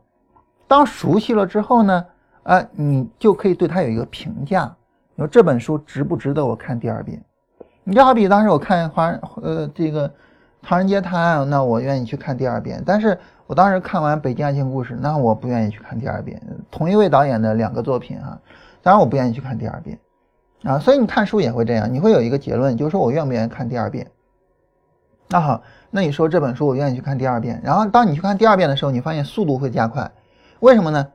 [0.68, 2.04] 当熟悉了之后呢，
[2.44, 4.72] 啊，你就可以对它有一个评价。
[5.14, 7.20] 你说这本书值不值得我看第二遍？
[7.84, 9.08] 你就好比当时我看华
[9.42, 10.08] 呃这个
[10.62, 12.82] 《唐人街探案》，那我愿意去看第二遍。
[12.86, 16.40] 但是我当时看完《北京爱情故事》，那我不愿意去看第二遍。
[16.70, 18.38] 同一位导演的两个作品啊，
[18.82, 19.98] 当然我不愿意去看第二遍
[20.62, 20.78] 啊。
[20.78, 24.06] 所以你看书也会这样，你会有一个结论，就是说我愿不愿意看第二遍。
[25.28, 30.10] 那好，那你说这本书我愿意去看第二遍，然后当你去看第二遍的时候，你发现速度会加快。
[30.60, 31.08] 为什么呢？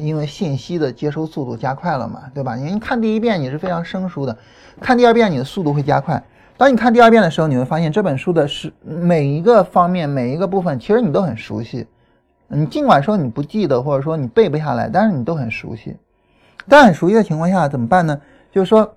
[0.00, 2.54] 因为信息的接收速度加快了嘛，对吧？
[2.56, 4.36] 你看第一遍你是非常生疏的，
[4.80, 6.22] 看第二遍你的速度会加快。
[6.56, 11.86] 当你看第二遍的时候，你会发现这本书的是每一个方面、每一个部分，其实你都很熟悉。
[12.48, 15.96] 你尽管说你不记得，或者说你背不下来，但是你都很熟悉。
[16.68, 18.20] 但很熟悉的情况下怎么办呢？
[18.52, 18.94] 就是说，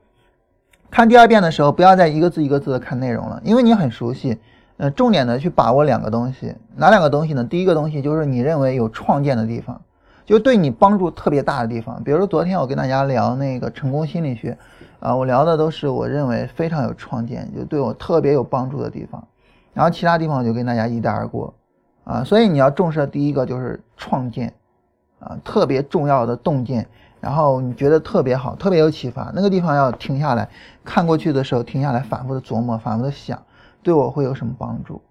[0.92, 4.38] 看第二遍的时候，不要再一个字一个字的看内容了，因为你很熟悉。
[4.78, 7.44] 呃，重点的去把握两个东西，哪两个东西呢？
[7.44, 9.82] 第一个东西就是你认为有创建的地方，
[10.28, 12.04] 就对你帮助特别大的地方。
[12.04, 14.58] 比如说昨天我跟大家聊那个成功心理学，
[15.00, 19.26] 啊，我聊的都是我认为非常有创建，就对我特别有帮助的地方。
[19.74, 21.54] 然后其他地方我就跟大家一带而过，
[22.04, 24.54] 啊，所以你要重视的第一个就是创建，
[25.20, 26.86] 啊，特别重要的洞见，
[27.22, 30.50] 然后你觉得特别好，特别有启发，那个地方要停下来
[30.84, 33.42] 看过去的时候，停下来反复的琢磨，反复的想。
[33.82, 35.02] 对我会有什么帮助？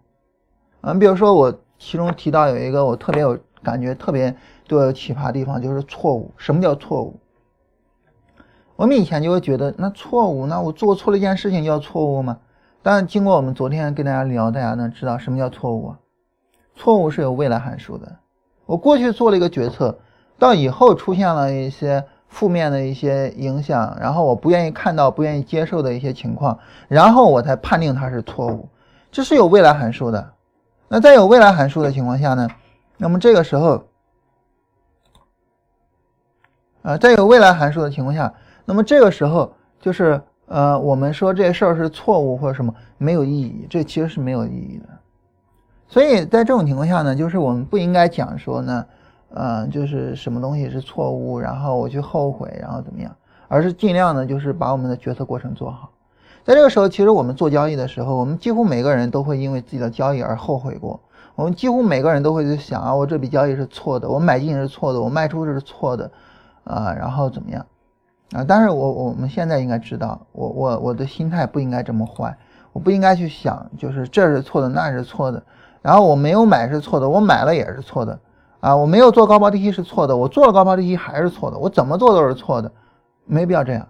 [0.83, 4.37] 嗯，比如说我其中提到有一个我特别有感觉、特别
[4.68, 6.31] 对我有启发的地方，就是错误。
[6.37, 7.18] 什么叫错误？
[8.76, 12.38] 我们以前就会觉得，那错误，那我做错了一件事情叫错误吗？
[12.83, 15.98] 但是经过我们昨天跟大家聊，大家能知道什么叫错误啊？
[16.76, 18.16] 错误是有未来函数的。
[18.64, 19.98] 我过去做了一个决策，
[20.38, 22.05] 到以后出现了一些。
[22.29, 28.68] 负面的一些影响，然后我不愿意看到、不愿意接受的一些情况，然后我才判定它是错误，
[29.12, 30.33] 这是有未来函数的。
[30.88, 32.48] 那在有未来函数的情况下呢？
[32.96, 33.85] 那么这个时候，
[36.82, 38.32] 啊，在有未来函数的情况下，
[38.64, 44.88] 那么这个时候就是呃，我们说这事儿是错误或者什么没有意义，这其实是没有意义的。
[45.88, 48.87] 所以在这种情况下呢，就是我们不应该讲说呢。
[49.28, 53.14] 呃，就是什么东西是错误，然后我去后悔，然后怎么样？
[53.48, 55.90] 而是尽量的，就是把我们的决策过程做好。
[56.44, 61.00] 在这个时候，其实我们做交易的时候，我们几乎每个人都会因为自己的交易而后悔过。
[61.37, 66.11] 我们几乎每个人都会去想啊，我这笔交易是错的，我买进是错的，我卖出是错的，
[66.64, 67.64] 啊，然后怎么样？
[68.33, 72.37] 啊，但是我我们现在应该知道，我我我的心态不应该这么坏，
[72.72, 75.42] 我不应该去想，就是这是错的，那是错的，
[75.83, 78.18] 然后我没有买是错的，我买了也是错的。
[78.61, 82.72] 啊，我没有做高抛低吸是错的，我做了高抛低吸还是错的，我怎么做都是错的，
[83.27, 83.87] 没必要这样。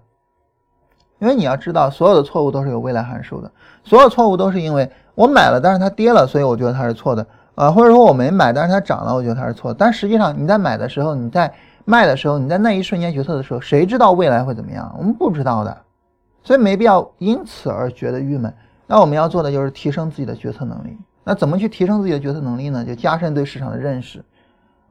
[1.18, 3.50] 因为你要知道，所有的错误都是有未来函数的，
[3.85, 9.76] 所有错误都是因为我买了，但是它跌了，所以我觉得它是错的啊，或者说我没买，但是它涨了，我觉得它是错的。
[9.76, 11.52] 但实际上你在买的时候，你在
[11.84, 14.94] 卖的时候，你在那一瞬间决策的时候，谁知道未来会怎么样？
[14.96, 15.76] 我们不知道的，
[16.44, 18.54] 所以没必要因此而觉得郁闷。
[18.86, 20.96] 那我们要做的就是提升自己的决策能力。
[21.24, 22.84] 那怎么去提升自己的决策能力呢？
[22.84, 24.24] 就加深对市场的认识。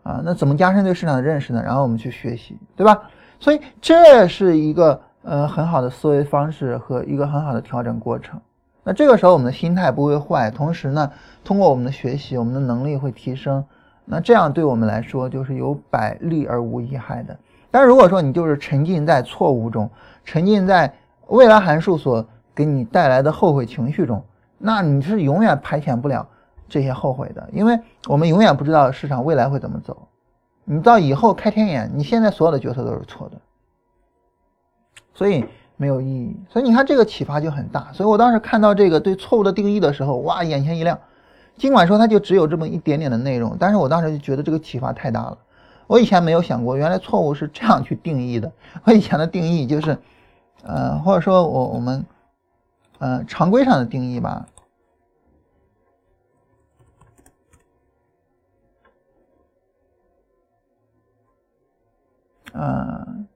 [0.03, 1.61] 啊，那怎么加深对市场的认识呢？
[1.63, 3.01] 然后我们去学习，对吧？
[3.39, 8.39] 所以这是一个呃很好的思维方式和一个很好的调整过程。
[8.85, 11.11] 那这个时候我们的心态不会坏，同时呢，
[11.43, 13.65] 通过我们的学习，我们的能力会提升。
[14.05, 17.37] 那这样对我们来说就是有百利而无一害的。
[17.71, 19.89] 但如果说你就是沉浸在错误中，
[20.23, 20.93] 沉浸在
[21.27, 24.23] 未来函数所给你带来的后悔情绪中，
[24.59, 26.29] 那你是永远排遣不了。
[26.67, 30.07] 这些后悔的，因为我们永远不知道市场未来会怎么走。
[30.63, 33.37] 你到以后开天眼，你现在所有的决策都是错的，
[35.13, 35.45] 所以
[35.77, 36.35] 没有意义。
[36.49, 37.91] 所以你看这个启发就很大。
[37.93, 40.99] 所以我当时看到这个对错误的定义的时候，哇，眼前一亮。
[41.57, 45.37] 尽管说它就只有这么一点点的内容，但是我当时就觉得这个启发太大了。
[45.87, 48.51] 我以前没有想过，原来错误是这样去定义的。
[48.83, 49.97] 我以前的定义就是，
[50.63, 52.05] 呃，或者说我我们，
[52.97, 54.47] 呃，常规上的定义吧。
[62.57, 63.27] 嗯，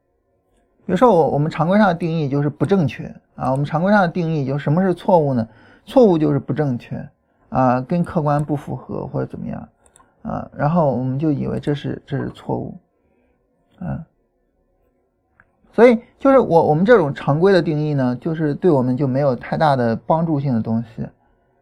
[0.89, 5.47] 比如说我我们常规上的定义就是不正确啊，我们常规上的定义就什么是错误呢？
[5.85, 7.07] 错误就是不正确
[7.49, 9.69] 啊，跟客观不符合或者怎么样
[10.23, 12.75] 啊，然后我们就以为这是这是错误，
[13.77, 14.03] 啊，
[15.71, 21.03] 所以就是我我们这种常规的定义呢，就是对我们就没有太大的帮助性的东西，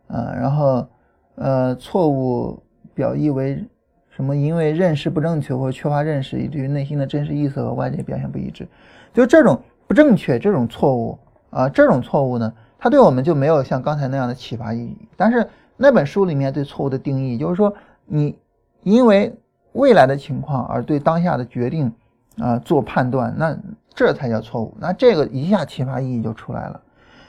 [0.08, 0.88] 啊，然后
[1.36, 2.64] 呃错误
[2.94, 3.62] 表意为。
[4.10, 4.36] 什么？
[4.36, 8.68] 因为认识不正确或缺乏认识，以至于内心的真实意思和外界表现不一致，
[9.18, 11.18] 就这种不正确、这种错误
[11.50, 14.96] 啊，这种错误呢，它对我们就没有像刚才那样的启发意义。
[15.16, 17.74] 但是那本书里面对错误的定义，就是说
[18.06, 18.38] 你
[18.84, 19.36] 因为
[19.72, 21.92] 未来的情况而对当下的决定
[22.38, 23.58] 啊做判断，那
[23.96, 24.78] 这才叫错误。
[24.80, 26.80] 那这个一下启发意义就出来了。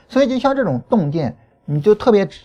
[0.07, 2.43] 所以就像这种洞见，你就特别值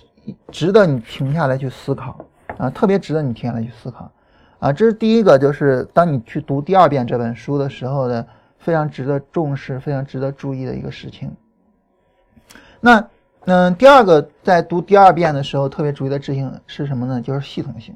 [0.50, 2.18] 值得你停下来去思考
[2.57, 4.11] 啊，特别值得你停下来去思考。
[4.59, 8.26] 啊，这是第一个，就是当你去读第二遍这本书的时候的
[8.64, 11.31] 非常值得重视、非常值得注意的一个事情。
[12.81, 13.07] 那，
[13.44, 17.20] 嗯，第二个在读第二遍的时候特别注意的事情是什么呢？
[17.20, 17.94] 就是系统性。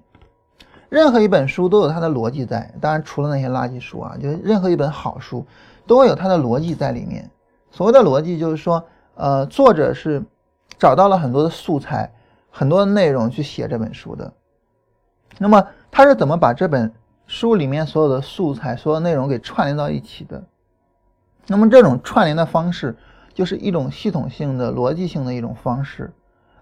[0.91, 5.47] 任何一本书都有它的逻辑在，当然除了那些垃圾书啊，就任何一本好书
[5.87, 7.31] 都有它的逻辑在里面。
[7.71, 10.23] 所谓的逻辑就是说，呃，作者是
[10.79, 12.13] 找到了很多的素材、
[12.51, 14.31] 很多的内容去写这本书的。
[15.39, 16.93] 那么他是怎么把这本
[17.27, 20.43] 书里面所有的素材、所有内容给串联到一起的？
[21.49, 22.97] 那么这种串联的方式
[23.35, 26.13] 就是一种系统性的、逻辑性的一种方式。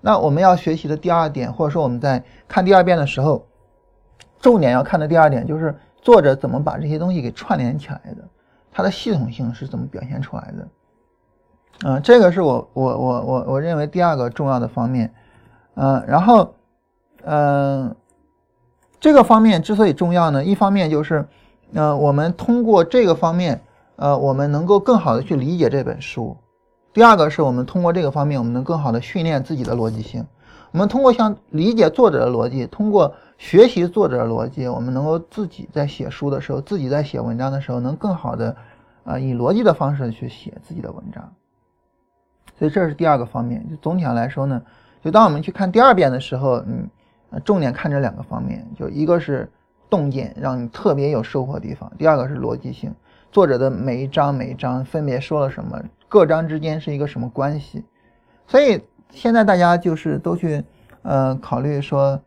[0.00, 3.46] 那我们要学习的第二点，或者说我们在看第二遍的时候，
[4.40, 8.28] 重点要看的第二点就是作者怎么把这些东西给串联起来的，
[8.70, 10.68] 它的系统性是怎么表现出来的。
[11.84, 15.12] 嗯，这个是我我我我我认为第二个重要的方面，
[15.74, 16.54] 嗯，然后，
[17.24, 17.94] 嗯，
[19.00, 21.26] 这个方面之所以重要呢，一方面就是，
[21.74, 23.60] 呃，我们通过这个方面，
[23.96, 26.36] 呃，我们能够更好的去理解这本书；
[26.92, 30.24] 第二个是我们通过这个方面，我们能更好的训练自己的逻辑性。
[30.72, 38.54] 我们通过像理解作者的逻辑，通过学习作者的逻辑，我们能够自己在写书的时候，自己在写文章的时候，能更好的，
[39.04, 41.32] 啊，以逻辑的方式去写自己的文章。
[42.58, 43.66] 所以这是第二个方面。
[43.70, 44.60] 就总体上来说呢，
[45.02, 46.86] 就当我们去看第二遍的时候，嗯，
[47.42, 49.50] 重点看这两个方面，就一个是
[49.88, 52.92] 洞见，让你特别有收获的地方；第二个是逻辑性，
[53.36, 57.84] 作者的每一章每一章分别说了什么，各章之间是一个什么关系。
[58.46, 60.64] 所以现在大家就是都去，
[61.02, 62.18] 呃，考虑说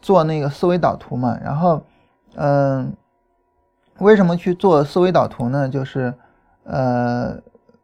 [0.00, 1.38] 做那个思维导图嘛。
[1.44, 1.82] 然后，
[2.36, 2.96] 嗯，
[3.98, 5.68] 为什么去做思维导图呢？
[5.68, 6.14] 就是，
[6.64, 7.38] 呃。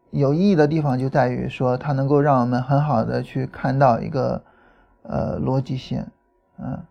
[0.08, 4.42] 有意义的地方就在于说，它能够让我们很好的去看到一个
[5.02, 6.06] 呃逻辑性，
[6.58, 6.82] 嗯，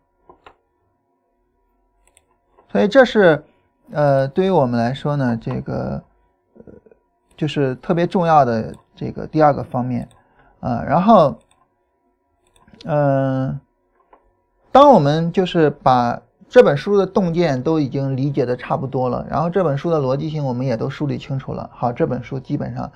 [2.71, 3.43] 所以这是
[3.93, 6.03] 呃对于我们来说呢，这个
[6.57, 6.63] 呃
[7.37, 10.07] 就是特别重要的这个第二个方面
[10.59, 10.83] 啊。
[10.83, 11.39] 然后，
[12.85, 13.59] 嗯，
[14.71, 22.91] 当我们就是把这本书的洞见都已经理解的差不多了，然后这本书的逻辑性我们也都梳理清楚了，好，这本书基本上。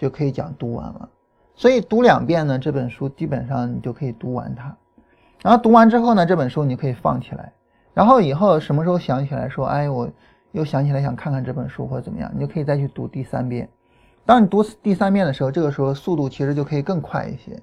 [0.00, 1.10] 就可以讲读完了，
[1.54, 4.74] 所以读两遍呢，这本书基本上你就可以读完它。
[5.42, 7.52] 然后读完之后呢，这本书你可以放起来，
[7.92, 10.08] 然后以后什么时候想起来说，哎，我
[10.52, 13.68] 又想起来想看看这本书或者怎么样，你就可以再去读第三遍。
[14.24, 17.60] 当你读第三遍的时候，这个时候速度其实就可以更快一些。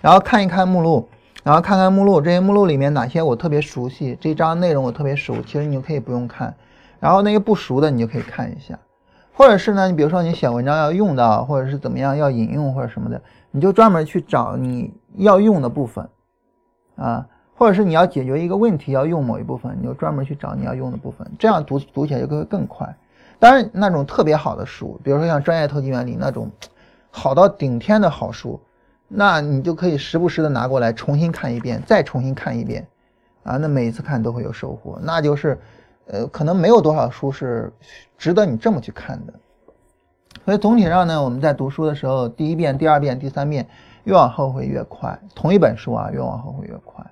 [0.00, 1.08] 然后看一看目录，
[1.42, 6.54] 然后看看目录，这些目录里面哪些我特别熟悉，这章内容我特别熟，其实你就可以不用看。
[7.00, 8.78] 然后那些不熟的，你就可以看一下。
[9.32, 16.08] 或者是呢，你比如说你写文章要用到，或者是怎么样要引用或者什么的，你就专门去找你要用的部分，
[16.96, 22.94] 啊，或者是你要解决一个问题要用某一部分，你就专门去找你要用的部分，这样读读起来就会更快。
[23.38, 26.50] 当然，那种特别好的书，比如说像《专业透析原理》那种
[27.10, 28.60] 好到顶天的好书，
[29.08, 32.86] 那你就可以时不时的拿过来重新看一遍，再重新看一遍，
[33.42, 35.58] 啊，那每一次看都会有收获，那就是。
[36.08, 37.72] 呃，可能没有多少书是
[38.16, 39.34] 值得你这么去看的，
[40.44, 43.66] 所以总体上呢，我们在读书的时候，第一遍、第二遍、第三遍，
[44.04, 45.18] 越往后会越快。
[45.34, 47.04] 同一本书啊，越往后会越快，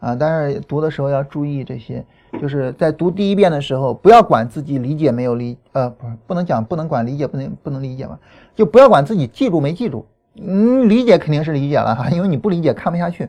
[0.00, 2.04] 啊，但是读的时候要注意这些，
[2.40, 8.18] 就是在读第一遍的时候，不要管自己理解没有理，呃，不是不能讲不能管理解不能不能理解吧，
[8.54, 13.28] 就不要管自己记住没记住，嗯，理解肯定是理解了哈，因为你不理解看不下去，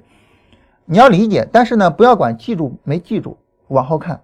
[0.85, 4.21] 你要理解，但是呢，不要管记住没记住，往后看。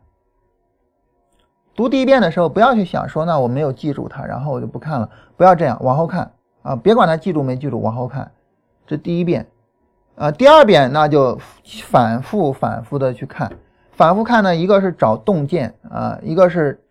[1.76, 5.10] 读第一遍的时候，不要去想说，那我没有记住它，然后我就不看了。
[5.36, 6.32] 不要这样，往后看
[6.64, 8.32] 啊，别管它记住没记住，往后看。
[8.88, 9.46] 这第一遍，
[10.18, 11.40] 啊，第二遍那就
[11.84, 13.52] 反复反复的去看，
[13.92, 16.84] 反复看呢，一个是找洞见啊，一个是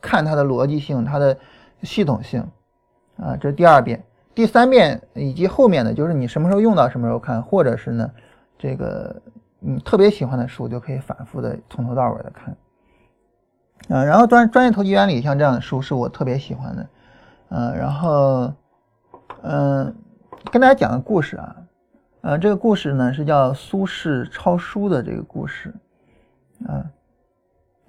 [0.00, 1.36] 看它的逻辑性、它的
[1.84, 2.44] 系统性
[3.16, 3.36] 啊。
[3.36, 4.02] 这是第二遍，
[4.34, 8.10] 第三遍以及后面的就是你什么时候用到什么时候看，或者是呢，
[8.58, 9.14] 这个
[9.60, 12.56] 你特别喜欢的书就可以反复的从头到尾的看。
[13.96, 16.86] 啊，然后专专业投机原理像这样的书是我特别喜欢的，
[17.50, 18.52] 嗯，然后，
[19.42, 19.94] 嗯，
[20.50, 21.56] 跟大家讲个故事啊，
[22.22, 25.74] 呃，这个故事呢是叫苏轼抄书的这个故事，
[26.66, 26.86] 啊，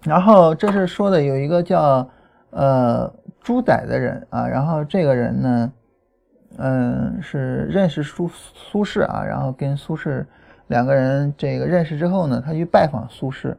[0.02, 2.10] 然后这是说的有一个叫
[2.50, 5.72] 呃朱载的人啊，然后这个人呢，
[6.58, 10.26] 嗯，是认识苏苏轼啊，然后跟苏轼
[10.66, 13.56] 两个人这个认识之后呢，他去拜访苏轼，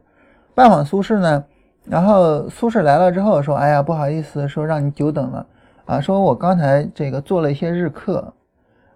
[0.53, 1.43] 拜访苏轼呢。
[1.85, 5.45] 然后苏轼来了之后说：“哎呀，不好意思，说让你久等了
[5.85, 6.01] 啊。
[6.01, 8.33] 说我刚才这个做了一些日课，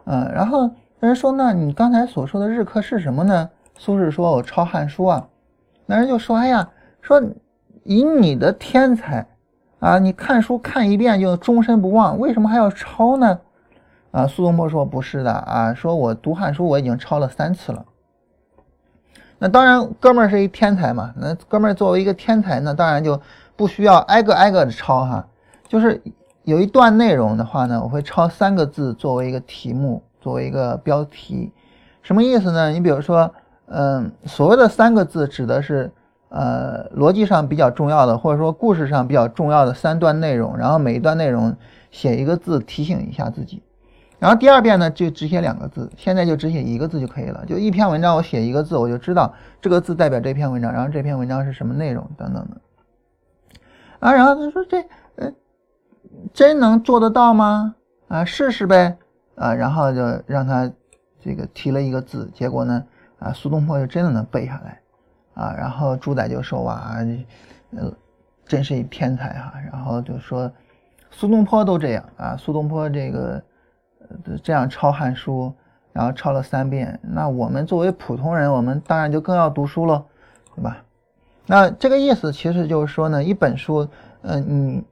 [0.06, 0.68] 嗯，然后
[1.00, 3.50] 人说：那你刚才所说的日课是什么呢？
[3.78, 5.28] 苏轼说：我抄《汉书》啊。
[5.86, 6.70] 那人就说：哎呀，
[7.02, 7.22] 说
[7.84, 9.26] 以你的天才
[9.80, 13.40] 啊，你看书看一遍就终身不忘，为什么还要抄呢？
[14.12, 17.86] 啊，苏东坡说：不是的啊，说我读《汉书》我已经抄了三次了。
[19.38, 21.14] 那当然，哥们儿是一天才嘛。
[21.16, 23.22] 那哥们儿作为一个天才，那当然就
[23.56, 25.26] 不需要挨个挨个的抄哈。
[25.66, 26.02] 就是
[26.44, 31.52] 有一段内容的话呢，我会抄三个字作为一个题目，作为一个标题。
[32.02, 32.70] 什么意思呢？
[32.70, 33.34] 你比如说，
[33.68, 35.92] 嗯，所谓的三个字指的是，
[36.30, 41.56] 呃，逻辑上比较重要的，或者说故事上比较重要的三段内容，然后每一段内容
[41.92, 43.62] 写一个字提醒一下自己。
[44.18, 47.46] 然后第二遍呢，就只写两个字，现在就只写一个字就可以了。
[47.46, 52.58] 就一篇文章，我写一个字，我就知道这个字代表这篇文章，然后这篇文章是什么内容等等的。
[54.00, 54.84] 啊，然后他说这，
[55.16, 55.32] 呃，
[56.34, 57.76] 真能做得到吗？
[58.10, 58.98] 啊，试试呗。
[59.40, 60.72] 啊，然后就让他
[61.20, 62.84] 这个提了一个字，结果呢，
[63.18, 64.80] 啊，苏东坡就真的能背下来。
[65.34, 66.96] 啊，然后朱载就说哇，
[67.72, 67.92] 呃，
[68.46, 69.54] 真是一天才哈。
[69.72, 70.52] 然后就说
[71.10, 73.42] 苏东坡都这样啊，苏东坡这个。
[74.42, 75.44] 这样抄《汉书》，
[75.94, 80.04] 然后抄了三遍，那我们作为普通人，我们当然就更要读书喽，
[80.56, 80.84] 对吧？
[81.46, 83.88] 那这个意思其实就是说呢，一本书，
[84.24, 84.84] 嗯，你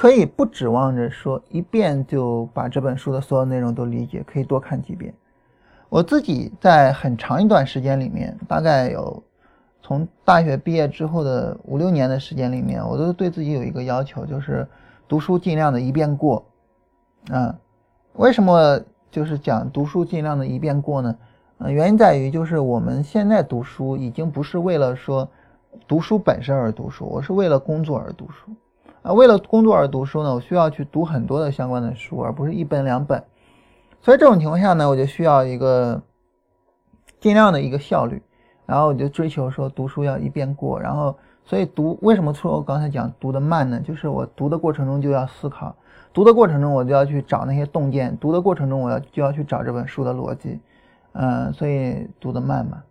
[0.00, 5.12] 可以不指望着说一遍就把这本书的所有内容都理解，可以多看几遍。
[5.90, 9.22] 我自己在很长一段时间里面，大概有
[9.82, 14.66] 从大学毕业之后的五六年的时间里面，我都对自己有一个要求，就是
[15.06, 16.42] 读书尽量的一遍过，
[17.30, 17.54] 啊。
[18.14, 18.80] 为什么
[19.10, 21.14] 就是讲读书尽量的一遍过呢？
[21.58, 25.28] 呃，原因在于就是我们现在读书已经不是为了说
[25.86, 28.50] 读书本身而读书，我是为了工作而读书
[29.02, 29.12] 啊。
[29.12, 33.22] 为了工作而读书呢，我需要去读很多的相关的书，而不是一本两本。
[34.00, 36.00] 所以这种情况下呢，我就需要一个
[37.20, 38.22] 尽量的一个效率，
[38.66, 40.80] 然后我就追求说读书要一遍过。
[40.80, 43.80] 然后，所以读为什么说我刚才讲读的慢呢？
[43.80, 45.74] 就是我读的过程中就要思考。
[46.12, 50.58] 读的过程中，我就要去找那些洞见；读的过程中，我要就要去找这本书的逻辑，
[51.12, 52.82] 嗯，所以读得慢嘛。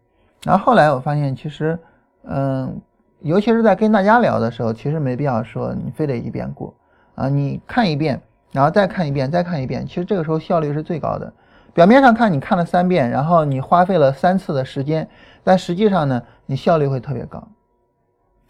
[0.46, 1.78] 然后后来我发现，其实，
[2.24, 2.80] 嗯，
[3.22, 6.74] 尤其是在跟大家聊的时候，其实没必要说你非得一遍过
[7.16, 11.32] 啊，你看一遍，然后再看一遍，再看一遍，其实这个时候效率是最高的。
[11.74, 15.08] 表面上看你看了三遍，然后你花费了三次的时间，
[15.44, 17.48] 但实际上呢，你效率会特别高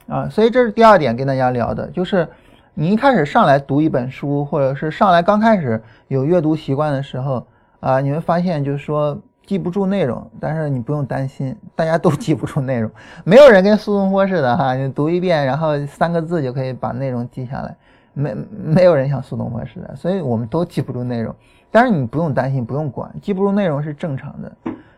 [0.08, 0.30] 啊。
[0.30, 2.28] 所以这是第二点跟大家聊的，就是。
[2.76, 7.46] 你一开始上来读一本书，或者是上来刚开始有阅读习惯的时候
[7.82, 12.92] 啊，你会发现就是说记不住内容，但是你不用担心，大家都记不住内容，
[13.24, 17.76] 没有人跟苏东坡似的哈， 你读一遍，然后三个字就可以把内容记下来，
[18.14, 21.34] 没没有人像苏东坡似的，所以我们都记不住内容，
[21.72, 24.52] 但是你不用担心，不用管，记不住内容是正常的，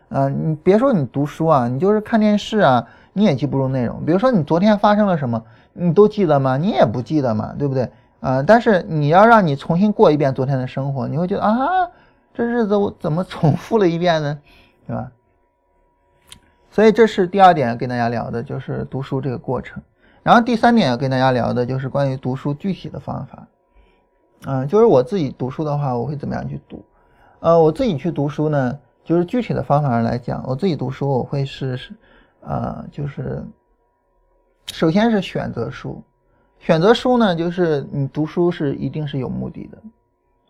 [0.09, 5.41] 啊，你别说你读书啊，你就是看电视啊，你也记不住内容，比如说你昨天发生了什么。
[5.73, 6.57] 你都记得吗？
[6.57, 7.89] 你也不记得嘛，对不对？
[8.19, 11.55] 啊，但是你要让你重新过一遍昨天的生活，你会觉得啊，
[12.33, 14.39] 这日子我怎么重复了一遍呢？
[14.87, 15.11] 对吧？
[16.69, 19.81] 所以这是第二点要跟大家聊的，就是读书这个过程。
[20.23, 23.47] 然后第三点要跟大家聊的就是关于读书具体的方法。
[24.45, 26.83] 嗯，就是我自己读书的话，我会怎么样去读？
[27.39, 31.77] 呃，我自己去读书呢，就是具体的方法上来讲，我自己读书我会是，
[32.41, 33.43] 呃，就是。
[34.67, 36.01] 首先是选择书，
[36.59, 39.81] 选择书呢，就是你读书是一定是有目的的，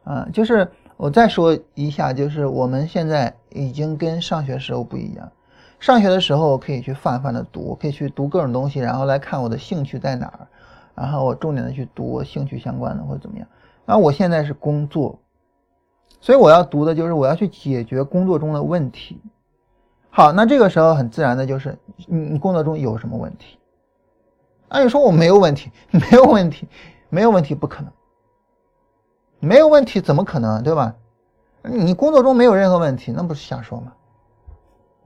[0.04, 0.70] 啊，就是
[1.02, 5.32] 我再说一下，就是我们现在已经跟上学时候不一样。
[5.80, 10.48] 上学的时候可以去泛泛的读，可以去读各种东西，然后来看我的兴趣在哪儿，
[10.94, 13.48] 然后我重点的去读兴趣相关的或者怎么样。
[13.84, 15.18] 然后我现在是工作，
[16.20, 19.20] 所以我要读的就是我要去解决工作中的问题。
[20.12, 23.58] 好，那这个时候很自然的就是你你工作中有什么问题？
[24.70, 26.68] 那你说我没有问题，没有问题，
[27.10, 27.92] 没有问题，不可能，
[29.42, 30.96] 没有问题怎么可能，对吧？
[31.64, 33.92] 你工作中没有任何问题，那不是瞎说吗？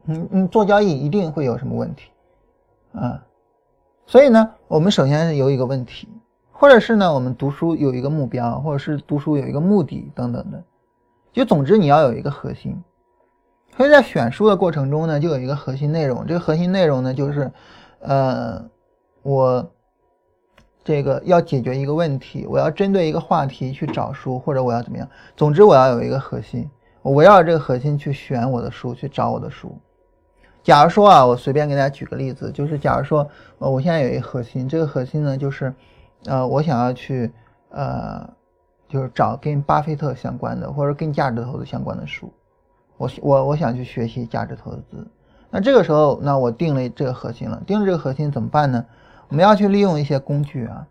[0.04, 2.12] 你你做交易一定会有什么问题
[2.94, 3.26] 啊？
[4.06, 6.08] 所以呢，我们首先有一个问题，
[6.52, 10.64] 或者是呢，我们读书有一个目标，或者是读书有一个目的等等的，
[11.34, 12.84] 就总之你要有一个核心。
[13.76, 17.52] 所以在选书的过程中呢，就有一个核心内容，这个核心内容呢，就是
[18.00, 18.70] 呃。
[19.28, 19.72] 我
[20.86, 25.10] 这个要解决一个问题，我要针对一个话题去找书，或者我要怎么样？
[25.36, 26.70] 总之我要有一个核心，
[27.02, 29.76] 我围绕这个核心去选我的书，去找我的书。
[30.62, 33.28] 假如说啊，我随便给大家举个例子，就是假如说，
[33.58, 35.74] 呃，我现在有一个核心，这个核心呢，就是，
[36.26, 37.32] 呃，我想要去，
[37.70, 38.28] 呃，
[38.88, 42.32] 就是找跟巴菲特相关的，或者跟价值投资相关的书。
[42.98, 45.08] 我我我想去学习价值投资。
[45.50, 48.86] 那这个时候，那我定了这个核心了，定了这个核心怎么办呢？
[49.30, 50.88] 我们要去利用一些工具啊，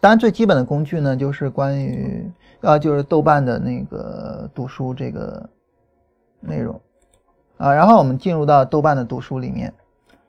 [0.00, 5.48] 当然最基本的工具呢，就是关于呃，就是豆瓣的那个读书这个
[6.40, 6.80] 内容。
[7.58, 9.74] 啊，然后我们进入到豆瓣的读书里面，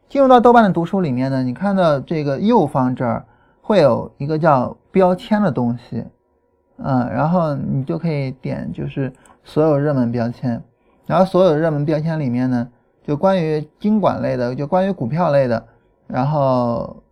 [0.07, 3.23] 进入到豆瓣的读书里面呢，你看到这个右方这儿
[3.61, 6.03] 会有一个叫标签的东西，
[6.77, 10.59] 嗯，然后你就可以点就是所有热门标签，
[11.05, 12.67] 然后所有热门标签里面呢，
[13.03, 15.67] 就关于经管类的，就关于股票类的，
[16.11, 17.03] 然后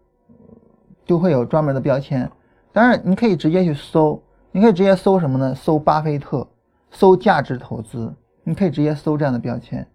[1.05, 2.29] 就会有专门的标签，
[2.73, 4.19] 当然你可以直接去搜，
[4.51, 5.53] 你可以直接搜什么呢？
[5.53, 6.45] 搜巴菲特，
[6.89, 8.11] 搜价值投资，
[8.43, 9.87] 你可以直接搜这样的标签。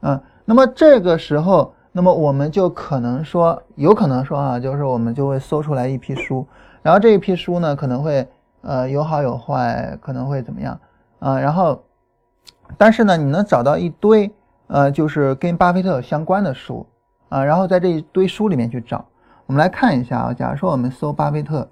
[0.00, 6.46] 啊，那么这个时候，那么我们就可能说，有可能说啊，就是我们就会搜出来一批书，
[6.82, 8.28] 然后这一批书呢，可能会
[8.60, 10.78] 呃有好有坏，可能会怎么样
[11.18, 11.40] 啊？
[11.40, 11.82] 然后，
[12.76, 14.30] 但是呢，你能找到一堆
[14.66, 16.86] 呃，就是跟巴菲特相关的书
[17.30, 19.02] 啊，然后在这一堆书里面去找，
[19.46, 20.34] 我们来看一下啊。
[20.34, 21.66] 假如说我们搜巴菲特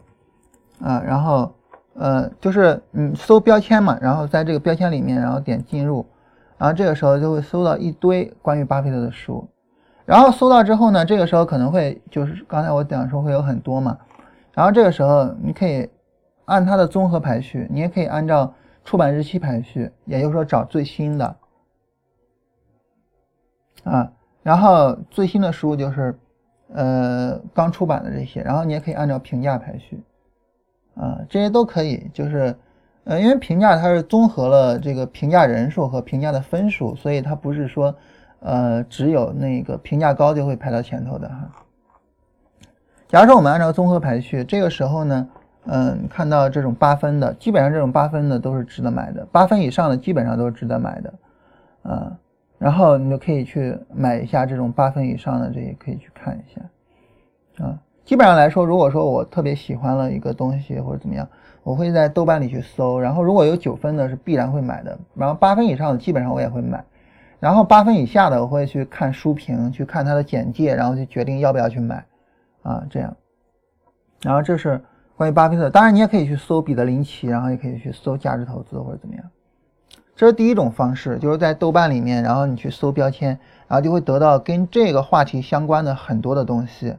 [0.80, 1.52] 啊，然后
[1.92, 6.06] 呃，就是你搜标签嘛，然后在这个标签里面，然后点进入。
[6.56, 9.48] 然后这个时候就会搜到一堆关于巴菲特的书，
[10.04, 13.96] 然后搜到之后呢，这个时候可能会就是刚才我讲说会有很多嘛，
[14.54, 15.88] 然后这个时候你可以
[16.46, 18.52] 按它的综合排序，你也可以按照
[18.84, 21.36] 出版日期排序，也就是说找最新的
[23.84, 24.10] 啊，
[24.48, 26.18] 然后最新的书就是
[26.72, 30.02] 呃刚出版的这些，然后你也可以按照评价排序
[30.94, 32.56] 啊，这些都可以，就是。
[33.04, 37.94] 呃，因为评价它是综合了这个评价人数和评价的分数，所以它不是说，
[38.40, 41.50] 呃，只有那个评价高就会排到前头的哈。
[43.08, 45.26] 假如说我们按照综合排序，这个时候呢，
[45.64, 51.14] 嗯，看到这种八分的，基本上这种八分的都是值得买的，八分以上的基本上都是值得买的，
[51.84, 52.12] 啊，
[52.58, 61.28] 然后你就可以去买一下这种八分以上的，这也可以去看一下，啊，基本上来说，如果说我特别喜欢了一个东西或者怎么样。
[61.64, 66.82] 我会在豆瓣里去搜，然后如果有九分的是必然会买的，然后八分以上的基本上我也会买，
[67.40, 72.02] 然后八分以下的我会去看书评，去看它的简介，然后就决定要不要去买，
[72.62, 73.14] 啊这样，
[74.22, 74.80] 然后这是
[75.14, 79.24] 关于巴菲特，当然你也可以去搜彼得林奇，然后也可以去搜价值投资或者怎么样，
[80.18, 83.38] 这是第一种方式，就是在豆瓣里面，然后你去搜标签，
[83.68, 86.96] 然后就会得到跟这个话题相关的很多的东西，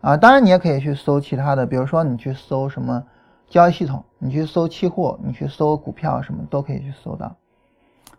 [0.00, 3.02] 啊当然你也可以去搜其他的，比如说你去搜什么。
[3.48, 7.32] 交易系统，你去搜期货，你去搜股票，什么都可以去搜到。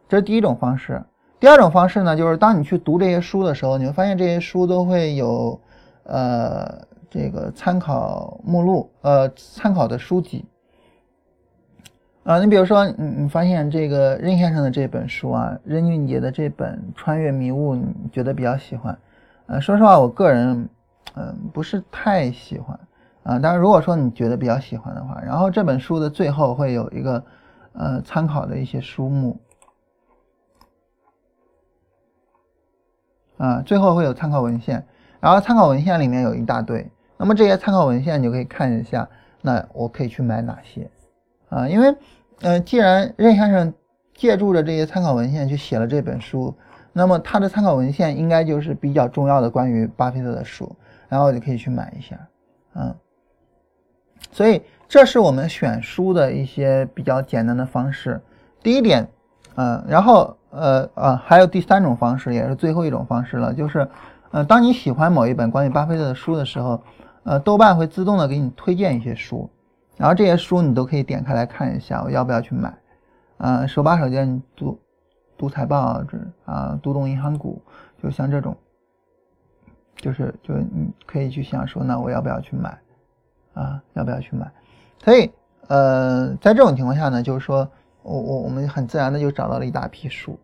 [0.08, 1.04] 这是第一种方式。
[1.38, 5.60] 第二种方式呢，就是当你去读这些书的时候，你会发现这些书都会有
[6.04, 10.46] 呃这个参考目录，呃参考的书籍。
[12.28, 19.00] 啊，你比如说，你你发现这个任先生的这本书啊，任俊杰的这本《穿越迷雾》，你觉得比较喜欢。
[19.46, 20.68] 呃，说实话，我个人
[21.16, 22.78] 嗯不是太喜欢。
[23.24, 27.24] 啊，当然，如果说你觉得比较喜欢的话，然后这本书的最后会有一个，
[27.72, 29.40] 呃，参考的一些书目，
[33.38, 34.86] 啊，最后会有参考文献，
[35.22, 39.08] 然后参考文献里面有一大堆，那么这些参考文献你就可以看一下，
[39.42, 40.90] 那我可以去买哪些，
[41.48, 41.96] 啊，因为，
[42.42, 43.74] 呃，既然任先生
[44.14, 46.56] 借助着这些参考文献去写了这本书，
[46.94, 50.76] 那么他的参考文献应该就是比较重要的关于巴菲特的书，
[51.10, 52.18] 然后就可以去买一下，
[52.76, 52.96] 嗯。
[54.32, 58.20] 所以这是我们选书的一些比较简单的方式。
[58.62, 59.08] 第一点，
[59.56, 63.88] 嗯，然后呃呃，还有第三种方式，也是最后一种方式了，就是，
[64.32, 66.82] 呃，当你喜欢某一本关于巴菲特的书的时候，
[67.24, 69.50] 呃，豆瓣会自动的给你推荐一些书，
[69.98, 72.74] 然后这些书你都可以点开来看一下，我要不要去买？
[73.38, 74.80] 啊，手把手教你读
[75.38, 77.62] 读财报，这啊，读懂银行股，
[78.02, 78.56] 就像这种，
[79.96, 82.78] 就是就你可以去想说，那我要不要去买？
[83.54, 84.52] 啊，要不要去买？
[85.04, 85.32] 所以，
[85.68, 87.68] 呃，在这种情况下呢，就是说
[88.04, 90.40] 我我我们很自然的就找到了一大批书，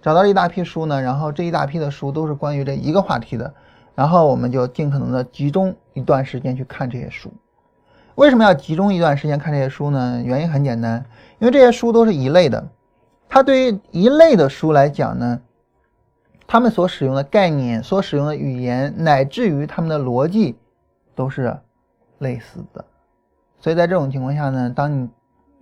[0.00, 3.52] 找到了一大批书呢，然后这一大批的书都是关于这一个话题的，
[3.96, 7.32] 然后我们就尽可能的集中一段时间去看这些书。
[8.16, 10.20] 为什么要集中一段时间看这些书呢？
[10.24, 11.06] 原因很简单，
[11.38, 12.68] 因为这些书都是一类的，
[13.28, 15.40] 它对于一类的书来讲呢，
[16.46, 20.56] 他们所使用的概念、所使用的语言，乃至于他们的逻辑，
[21.14, 21.56] 都是。
[22.20, 22.82] 类似的，
[23.60, 25.06] 所以在这种情况下呢，当你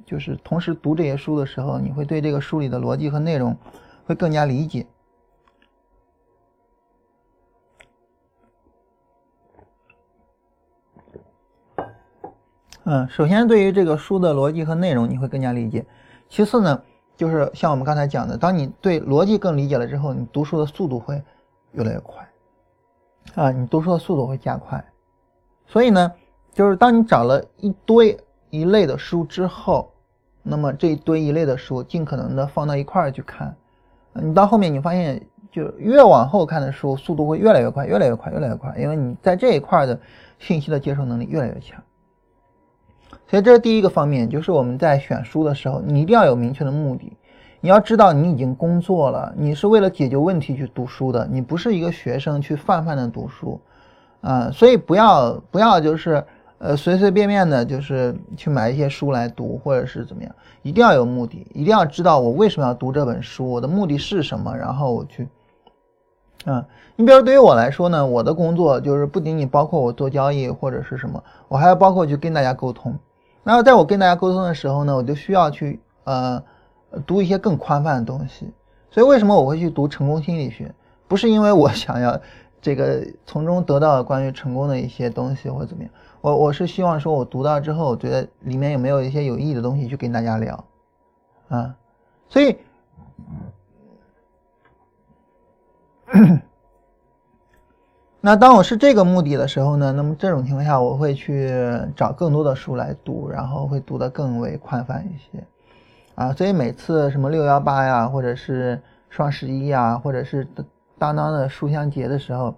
[0.07, 3.57] 就是同时读这些书的时候，你会对这个书里的逻辑和内容
[4.07, 4.87] 会更加理解。
[12.85, 15.85] 嗯，首先对于这个书的逻辑和内容你会更加理解，
[16.29, 16.83] 其次呢，
[17.17, 21.23] 就是像我们刚才讲的，当你对逻辑更理解了之后，你读书的速度会
[21.73, 22.29] 越来越快，
[23.35, 24.85] 啊，你读书的速度会加快，
[25.67, 26.13] 所以呢。
[26.57, 28.17] 就是当你找了一堆
[28.49, 29.91] 一类的书之后，
[30.41, 33.53] 那么这一堆一类的书尽可能的放到一块儿去看，
[34.13, 35.21] 你到后面你发现，
[35.51, 39.99] 就越往后看的书，速度会越来越快，越来越快，越来越快，因为你在这一块的
[40.39, 41.83] 信息的接受能力越来越强。
[43.27, 47.13] 所以这是第一个方面，就是我们在选书的时候，你一定要有明确的目的。
[47.61, 53.59] 你要知道，你已经工作了，你是为了解决问题去读书的，你不是一个学生去泛泛的读书，
[54.21, 56.23] 啊，所以不要不要就是
[56.59, 65.27] 呃随随便便的，就是去买一些书来读，或者是怎么样，一定要有目的，一定要知道我为什么要读这本书，我的目的是什么，然后我去，
[66.45, 66.67] 啊，
[66.97, 72.95] 你比如对于我来说呢，我的工作就是不仅仅包括我做交易或者是什么，我还要包括去跟大家沟通。
[73.45, 76.43] 然后在我跟大家沟通的时候呢，我就需要去呃
[77.07, 78.53] 读一些更宽泛的东西。
[78.91, 80.75] 所以为什么我会去读成功心理学？
[81.07, 82.19] 不是因为我想要
[82.61, 90.65] 这个从中得到关于成功的一些东西或者怎么样，我我是希望说我读到之后，我觉得里面有没有一些有意义的东西去跟大家聊
[91.49, 91.77] 啊。
[92.29, 92.57] 所以。
[98.27, 99.93] 那当我是这个目的的时候呢？
[99.93, 101.53] 那么这种情况下，我会去
[101.95, 105.45] 找更多的书来读，然后会读得更为宽泛一些，
[106.15, 110.49] 啊，所以每次什么六幺八呀，或者是双十一呀，或者是
[110.99, 112.55] 当当的书香节的时候，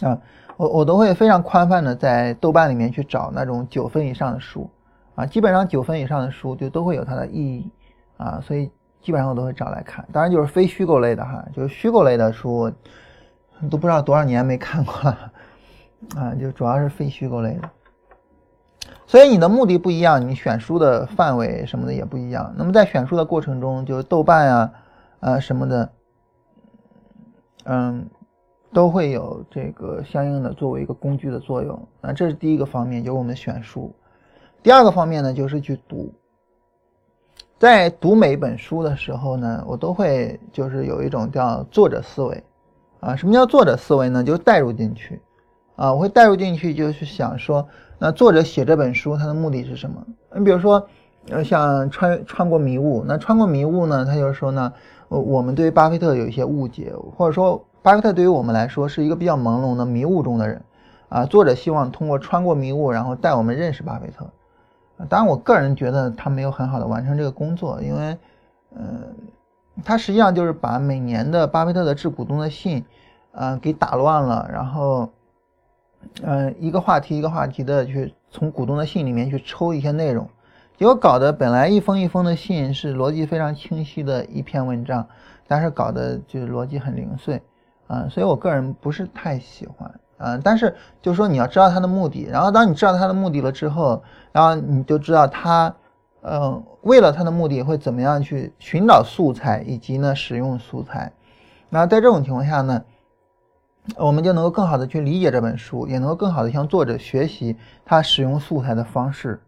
[0.00, 0.18] 啊，
[0.56, 4.70] 我我都会非常宽泛的在豆瓣里面去找那种九分以上的书，
[5.16, 7.70] 啊，基本上九分以上的书就都会有它的意义，
[8.16, 8.70] 啊，所以
[9.02, 10.02] 基本上我都会找来看。
[10.10, 12.72] 当然就是非虚构类的哈，就是虚构类的书。
[13.70, 15.32] 都不知道多少年没看过了，
[16.16, 17.70] 啊，就主要是非虚构类的，
[19.06, 22.52] 所以你的目的不一样，你选书的范围什么的也不一样。
[22.56, 24.72] 那么在选书的过程中，就豆瓣啊，
[25.20, 25.92] 啊什么的，
[27.64, 28.08] 嗯，
[28.72, 31.88] 都会有这个相应的作为一个工具的作用。
[32.00, 33.94] 啊，这是第一个方面，就是我们选书。
[34.62, 36.12] 第二个方面呢，就是去读。
[37.58, 42.42] 在读每一本书的时候呢，我都会就是有一种叫作者思维。
[43.02, 44.22] 啊，什么叫作者思维呢？
[44.22, 45.20] 就带入进去，
[45.74, 47.66] 啊，我会带入进去，就是想说，
[47.98, 50.00] 那作者写这本书他的目的是什么？
[50.36, 50.86] 你比如说，
[51.28, 54.72] 呃，像穿穿过迷雾，那穿过迷雾呢，他就是说呢，
[55.08, 60.62] 我我们对于巴菲特有一些误解，或者说巴菲特对于我们来说是一个比较朦胧的迷雾中的人，
[61.08, 64.24] 啊，作者希望通过穿过迷雾，然后带我们认识巴菲特。
[65.08, 68.16] 当然，我个人觉得他没有很好的完成这个工作，因为，
[68.76, 69.12] 嗯。
[69.84, 72.84] 他实际上就是把每年的巴菲特的致股东的信，
[73.32, 75.08] 呃，给打乱了，然后，
[76.22, 80.28] 嗯，一个话题一个话题的去从股东的信里面去抽一些内容，
[80.76, 85.06] 结果搞得本来一封一封的信是逻辑非常清晰的一篇文章，
[85.48, 87.40] 但是搞得就是逻辑很零碎，
[87.86, 94.02] 啊，所以我个人不是太喜欢，啊，但是就是说你要知道他的目的，然后当你知道他的目的了之后，
[94.32, 95.74] 然后你就知道他。
[96.24, 101.10] 嗯，为了他的目的会怎么样去寻找素材，以及呢使用素材。
[101.68, 102.80] 那在这种情况下呢，
[103.96, 109.40] 我们就能够更好的去理解这本书，也能够更好的向作者学习他使用素材的方式。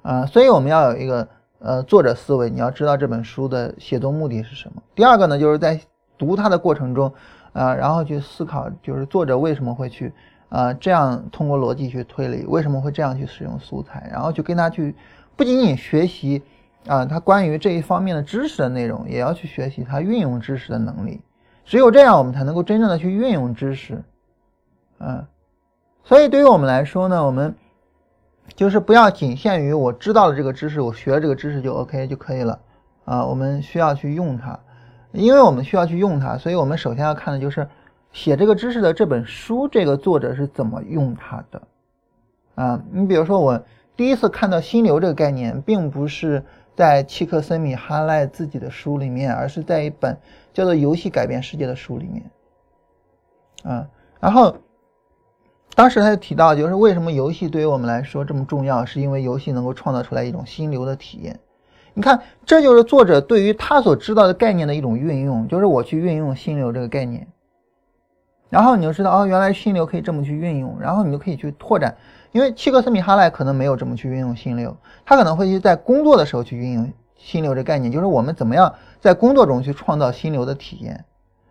[0.00, 1.28] 啊，所以我们要有一个
[1.58, 4.82] 呃作者思维，你要知道这本书的写作目的是什么。
[4.94, 5.78] 第二个呢，就是在
[6.16, 7.12] 读它的过程中，
[7.52, 10.10] 啊，然后去思考，就是作者为什么会去
[10.48, 14.96] 啊这样通过逻辑去推理，为什么会这样去使用素材，然后去跟他去。
[15.36, 16.42] 不仅仅学习
[16.86, 21.20] 啊，他关于这一方面的知识的内容，也要去学习他运用知识的能力。
[21.64, 24.04] 只有这样，我们才能够真正的去运用知识。
[24.98, 25.26] 嗯，
[26.04, 27.54] 所以对于我们来说呢，我们
[28.54, 32.60] 就是不要仅限于我知道了这个知识，我学了这个知识就 OK 就可以了
[33.04, 33.24] 啊。
[33.24, 34.60] 我们需要去用它，
[35.12, 37.66] 因为我们需要去用它，所以我们首先要看的就是
[38.12, 41.62] 写这个知识的这本书，这个作者是怎么用它的
[42.54, 42.80] 啊。
[42.92, 43.60] 你比如说我。
[43.96, 46.42] 第一次看到心流这个概念，并不是
[46.74, 50.18] 在契克森米哈赖自己的书里面，而是在一本
[50.52, 52.30] 叫做《游戏改变世界》的书里面。
[53.62, 53.88] 啊，
[54.20, 54.56] 然后
[55.76, 61.38] 当时他就提到，就是为什么游戏对于我们来说这么重要，是因为游戏能够创造出来一种心流的体验。
[61.94, 67.28] 你看，这就是作者对于他所知道的概念的一种运用，就是我去运用心流这个概念，
[68.50, 71.96] 然后你就知道，哦，原来心流可以这么去运用，然后你就可以去拓展。
[72.34, 74.76] 因为契克斯米哈赖可能没有这么去运用心流，
[75.06, 81.04] 他可能会去在工作的时候去运用心流这概念，就是我们怎么样在工作中去创造心流的体验。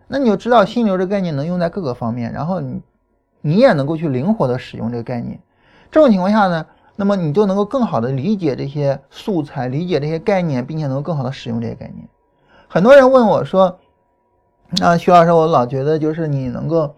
[0.10, 2.82] 那你就知道心流这概念能用在各个方面，然后你
[3.40, 5.40] 你也能够去灵活的使用这个概念。
[5.90, 6.66] 这种情况下呢，
[6.98, 12.06] 那么你就能够更好的理解这些素材，理解这些概念，并且能够更好的使用这些概念。
[12.68, 13.80] 很多人问我说
[14.82, 16.94] ：“那徐老师，我老觉得就是你能够。”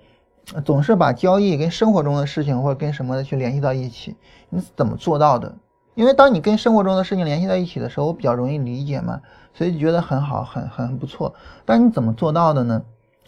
[0.64, 4.16] 总是把交易跟生活中的事情或者跟什么的去联系到一起，
[4.50, 5.54] 你怎么做到的？
[5.96, 9.20] 因为当你跟生活中的事情联系在一起的时候，我比较容易理解嘛，
[9.54, 11.34] 所以就觉得很好，很很不错。
[11.66, 12.82] 但你怎么做到的呢？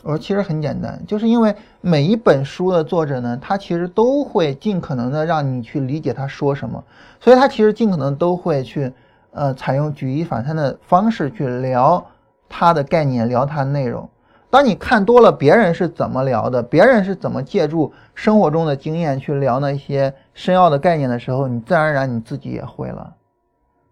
[0.04, 6.84] 我说其实很简单，就是因为每一本书的作者呢，他其实都会尽可能的让你去理解他说什么，
[7.20, 8.94] 所以他其实尽可能都会去，
[9.32, 12.06] 呃，采用举一反三的方式去聊
[12.48, 14.08] 他的概念，聊他的内容。
[14.50, 23.14] 当你看多了别人是怎么聊的，别人是怎么借助生活中的经验去聊那些深奥的概念的时候，你自然而然你自己也会了。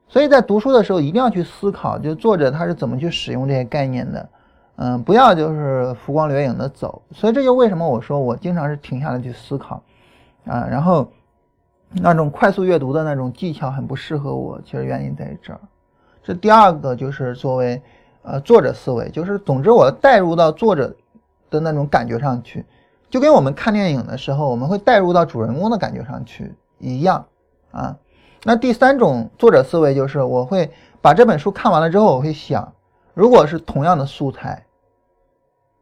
[0.07, 4.29] 所以在读书的时候一定要去思考，就作者他是怎么去使用这些概念的。
[4.77, 9.81] 嗯，不要就是浮光掠影的走，所以这就为什么我说我经常是停下来去思考，
[10.45, 11.09] 啊，然后
[11.91, 15.59] 那种快速阅读的那种技巧很不适合我，其实原因在这儿。
[16.21, 17.81] 这第二个就是作为
[18.25, 20.95] 呃作者思维，就是总之我带入到作者
[21.49, 22.65] 的那种感觉上去，
[23.09, 27.25] 就跟我们看电影的时候我们会带入到主人公的感觉上去一样
[27.71, 27.97] 啊。
[28.43, 30.71] 那第三种作者思维就是我会
[31.01, 32.73] 把这本书看完了之后，我会想，
[33.13, 34.65] 如果是同样的素材。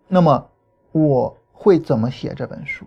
[0.08, 0.48] 那么
[0.92, 2.86] 我会怎么写这本书？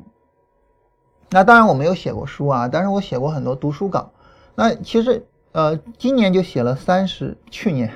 [1.31, 4.11] 那当然我没有写过书啊，但是我写过很多读书稿。
[4.55, 7.91] 那其实呃，今年就写了三十，去年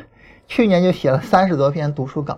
[0.51, 2.37] 去年就写了三十多篇读书稿。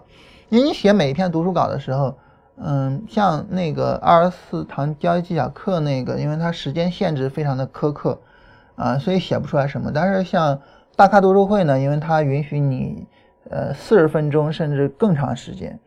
[0.50, 2.14] 因为你写每一篇读书稿的时候，
[2.58, 8.20] 嗯，像那个二十四堂交易技巧课那个，因为它时间限制非常的苛刻
[8.76, 9.90] 啊，所以写不出来什么。
[9.90, 10.60] 但是像
[10.94, 13.06] 大咖读书会呢，因为它允许你
[13.48, 15.80] 呃四十分钟甚至更长时间。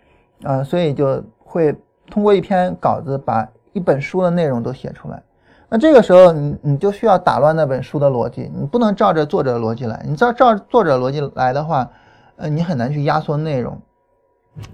[0.43, 1.75] 啊，所以就会
[2.09, 5.21] 通过一篇稿子把一本书的内容都写出来。
[5.69, 10.03] 那这个时候，你你就需要打乱那本书的逻辑，你不能照着作者逻辑来。
[10.05, 11.89] 你照照作者逻辑来的话，
[12.37, 13.79] 呃，你很难去压缩内容。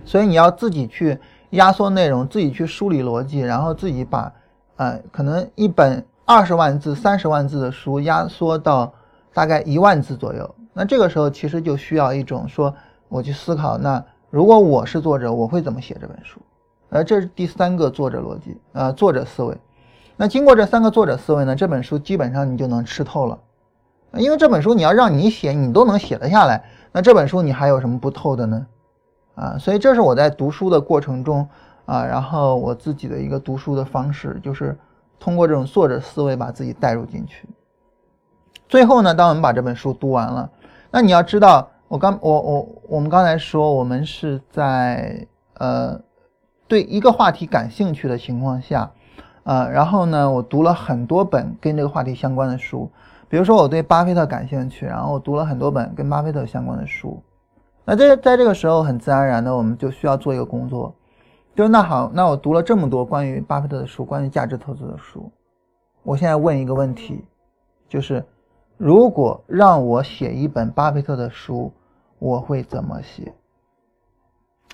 [0.06, 1.18] 所以你要自己去
[1.52, 4.32] 压缩内容，自己去梳理逻辑，然后自己把，
[4.76, 8.94] 呃，可能一本二十万字、三十万字的书压缩到
[9.34, 10.56] 大概一万字左右。
[10.74, 12.74] 那这个时候其实就需要一种说，
[13.10, 14.04] 我去思考那。
[14.30, 16.40] 如果我是作者，我会怎么写这本书？
[16.90, 19.58] 呃，这是第三个作者逻辑，呃，作者思维。
[20.16, 23.38] 那经过这三个作者思维呢，这本书基本上你就能吃透了。
[24.14, 28.68] 因为这本书你要让你写，你都能写得下来，那这本书你还有什么不透的呢？
[29.36, 31.48] 啊，所以这是我在读书的过程中
[31.86, 34.78] 啊，然后我自己的一个读书的方式，就是
[35.20, 37.48] 通过这种作者思维把自己带入进去。
[38.68, 40.50] 最后呢，当我们把这本书读完了，
[40.92, 41.70] 那你要知道。
[41.88, 46.00] 我刚我我我们刚才说，我们是在呃
[46.66, 48.90] 对一个话题感兴趣的情况下，
[49.44, 52.90] 呃，然后呢，我读了很多本跟这个话题相关的书，
[53.32, 57.18] 比如说我对巴菲特感兴趣，然后我读了很多本跟巴菲特相关的书。
[57.86, 60.94] 那这在这个时候很自然而然的，我们就需要做一个工作，
[61.56, 65.32] 就是那好，那我读了这么多关于巴菲特的书，关于价值投资的书，
[66.04, 67.24] 我现在问一个问题，
[67.88, 68.22] 就是
[68.78, 71.72] 如果让我写一本巴菲特的书。
[72.20, 73.34] 我会怎么写？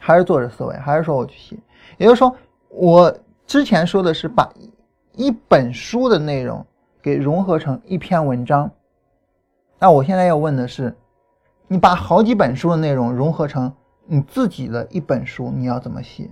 [0.01, 0.75] 还是作者思维？
[0.75, 1.57] 还是说我去写？
[1.97, 2.35] 也就是说，
[2.67, 4.51] 我之前说的是把
[5.13, 6.65] 一本书的内容
[7.07, 8.69] 给融合成一篇文章。
[9.79, 10.93] 那我现在要问的是，
[11.67, 13.73] 你把好几本书的内容融合成
[14.05, 16.29] 你自己的一本书，你要怎么写？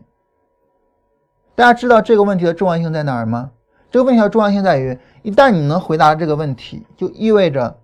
[1.55, 3.51] 大家知道这个问题的重要性在哪儿吗？
[3.89, 7.79] 这个问题的重要性在于，一旦你能回答这个问题，就意味着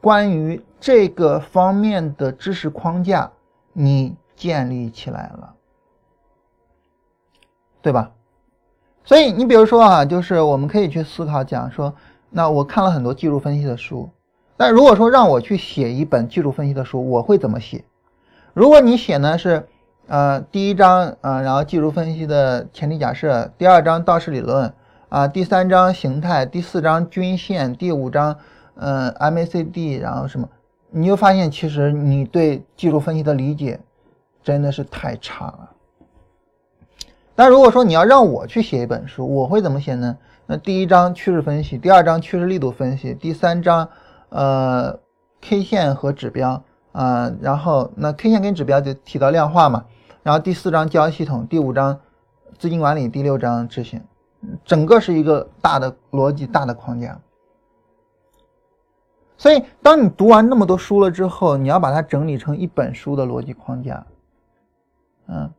[0.00, 0.64] 关于。
[0.84, 3.32] 这个方面的知识框架
[3.72, 5.54] 你建立起来了，
[7.80, 8.12] 对吧？
[9.04, 11.94] 所以你比如说啊，就是我们可以去思考讲说，
[12.30, 14.08] 那我看了很多技术分析的书，
[14.56, 17.84] 但如果说让我去写一本技术分析的书，我会怎么写？
[18.54, 19.68] 如果你写呢是
[20.06, 24.72] 呃第一章啊，然后技术分析的前提假设，第二章道氏理论
[25.10, 28.36] 啊，第三章形态，第四章均线，第五章
[28.76, 30.48] 嗯 MACD，然后什么？
[30.90, 33.80] 你就发现，其实你对技术分析的理解
[34.42, 35.70] 真的是太差了。
[37.36, 40.16] 但如果说你要让我去写一本书，我会怎么写呢？
[40.46, 43.88] 那第一章趋势分析，第二章趋势力度分析，第三章
[44.28, 45.00] 呃
[45.40, 46.62] K 线和指标
[46.92, 49.84] 啊，然后那 K 线跟指标就提到量化嘛，
[50.22, 51.98] 然后第四章交易系统，第五章
[52.56, 54.00] 资金管理，第六章执行，
[54.64, 57.20] 整个是一个大的逻辑、大的框架。
[59.36, 64.06] 所以，当你读完那么多书了之后，你要把它整理成一本书的逻辑框架，
[65.26, 65.50] 嗯。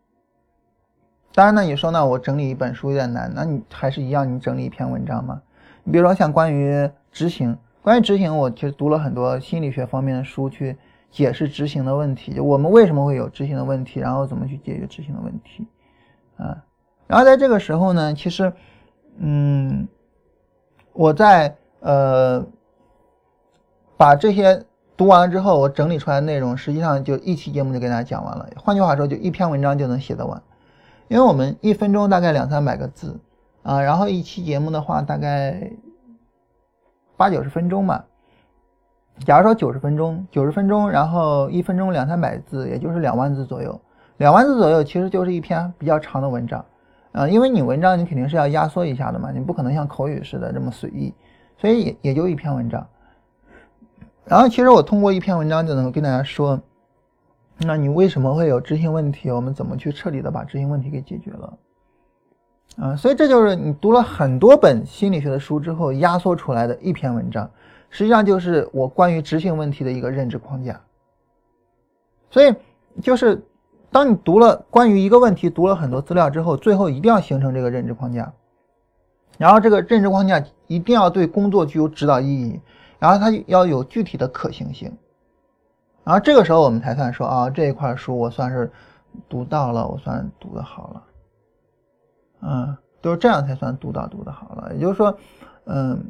[1.35, 5.41] 当然呢，你说呢，我整理一本书有点难，那你还是一样，你整理一篇文章嘛。
[5.83, 10.77] 你比如说像关于执行，关于执行，我其实读了很多心理学方面的书去
[11.11, 15.67] 解释执行的问题，我们为什么会有执行的问题，然后怎么去解决执行的问题，
[16.37, 16.63] 啊。
[17.05, 18.51] 然后在这个时候呢，其实，
[19.17, 19.87] 嗯，
[20.93, 22.45] 我在呃。
[23.97, 24.61] 把这些
[24.97, 28.45] 读完了之后，我整理出来的内容，实际上就一期节目就给大家讲完了。
[28.57, 30.43] 换句话说，就一篇文章就能写得完，
[31.07, 33.19] 因为我们一分钟大概两三百个字
[33.63, 35.71] 啊，然后一期节目的话大概
[37.17, 38.05] 八九十分钟吧。
[39.25, 43.79] 假如说九十分钟，九十分钟，然后一分钟两三百字，也就是两万字左右。
[44.17, 46.65] 两万字左右其实就是一篇比较长的文章，
[47.11, 51.13] 啊，因为你文章你肯定是要压缩一下的嘛，你不可能像口语似的这么随意，
[51.57, 52.85] 所以也也就一篇文章。
[54.25, 56.59] 然后其实我通过一篇文章就能跟大家说，
[57.59, 59.31] 那你为什么会有执行问题？
[59.31, 61.57] 我们怎么去彻底的把执行问题给解决了？
[62.77, 67.49] 啊，所以这就是你读了很多本心理学的书之后压缩出来的一篇文章。
[67.89, 70.81] 实际上就是我关于执行问题的一个认知框架，
[72.29, 72.53] 所以
[73.01, 73.41] 就是
[73.89, 78.33] 当你读了关于一个问题读了很多资料之后，最后一定要形成这个认知框架，
[79.37, 82.59] 然后这个认知框架一定要对工作具有指导意义，
[82.99, 84.91] 然后它要有具体的可行性，
[86.05, 88.71] 然后这个时候我们才算说啊这一块书我算是
[89.27, 91.03] 读到了，我算读的好了，
[92.43, 95.17] 嗯，都是这样才算读到读的好了，也就是说，
[95.65, 96.05] 嗯。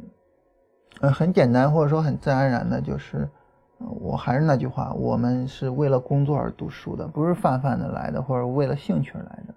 [1.02, 3.28] 呃，很简单，或者说很自然而然的，就是，
[3.76, 9.54] 我还是那句话，我们是为了工作而读书的，不是泛泛的来的，或者为了兴趣而来的。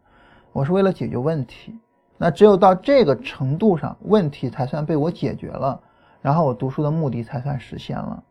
[0.51, 1.79] 我是为了解决问题。
[2.17, 5.79] 那只有到这个程度上，问题才算被我解决了，
[6.21, 8.21] 然后我读书的目的才算实现了。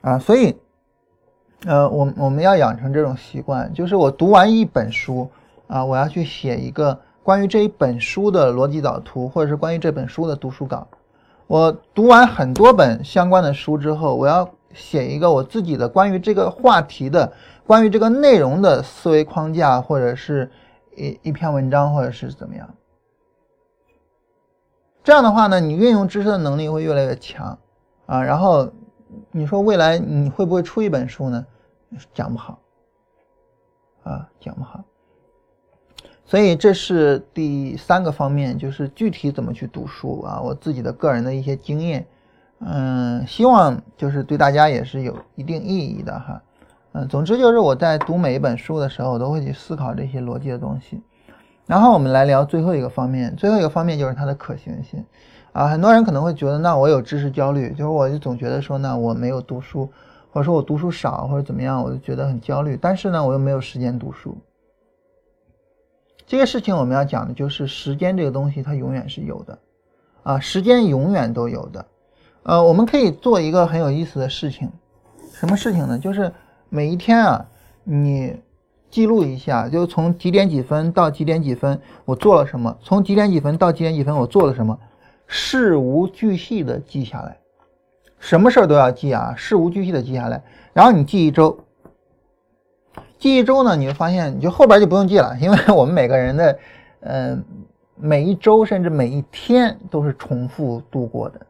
[0.00, 0.58] 啊，所以，
[1.64, 5.28] 呃，我我们要养成这种习惯，就是我读完一本书，
[5.66, 10.86] 啊，我要去写一个关于这一本书的逻辑导图，或者是关于这本书的读书稿。
[11.46, 17.32] 我读完很多本相关的书之后，我要写一个我自己的关于这个话题的、
[17.66, 20.50] 关于这个内容的思维框架，或者是
[20.96, 22.68] 一一篇文章，或者是怎么样。
[25.02, 27.56] 这样的话呢，你运用知识的能力会越来越强
[28.06, 28.22] 啊。
[28.22, 28.68] 然后
[29.30, 31.46] 你说未来你会不会出一本书呢？
[32.12, 32.58] 讲不好
[34.02, 34.84] 啊，讲不好。
[36.24, 42.04] 所以这是第三个方面，就是具体怎么去读书啊，我自己的个人的一些经验，
[42.58, 46.42] 嗯，希望就是对大家也是有一定意义的哈，
[46.92, 51.00] 嗯，总之就是我在读每一本书的时候，我都会去思考这些逻辑的东西。
[51.64, 55.04] 然后我们来聊最后一个方面，最后一个方面就是它的可行性
[55.56, 59.90] 啊，很多人可能会觉得，那我有知识焦虑，就是我就总觉得说，那我没有读书，
[60.30, 64.36] 或者说我读书少，或者怎么样，我就觉得很焦虑，但是呢，我又没有时间读书。
[66.26, 69.58] 这个事情我们要讲的就是时间这个东西，它永远是有的，
[70.24, 71.86] 啊，时间永远都有的，
[72.42, 74.70] 呃，我们可以做一个很有意思的事情，
[75.32, 75.98] 什么事情呢？
[75.98, 76.30] 就是
[76.68, 77.46] 每一天啊，
[77.82, 78.36] 你
[78.90, 84.78] 记录一下，就从几点几分到几点几分我做了什么，从几点几分到几点几分我做了什么，
[85.26, 87.36] 事无巨细的记下来，
[88.18, 91.58] 什么事儿都要记啊，事无巨细的记下来，然后你记一周。
[93.18, 96.58] 记一周呢，你会发现，你就后边就不用记了， 因为我们每个人的，
[97.00, 97.42] 嗯，
[97.96, 101.40] 每一周甚至每一天都是重复度过的，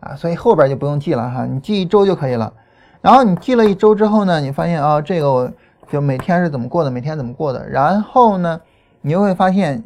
[0.00, 2.52] 啊，所以后边就不用记了哈，你记一周就可以了。
[3.00, 5.52] 然后你记了一周之后呢，你发现啊，这个我
[5.90, 7.68] 就每天是怎么过的，每天怎么过的。
[7.68, 8.60] 然后呢，
[9.00, 9.82] 你又会发现，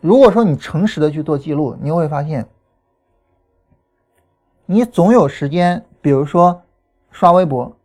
[0.00, 2.46] 如果说你诚实的去做记录，你又会发现，
[4.68, 6.62] 你总有时间，比如说
[7.12, 7.76] 刷微博。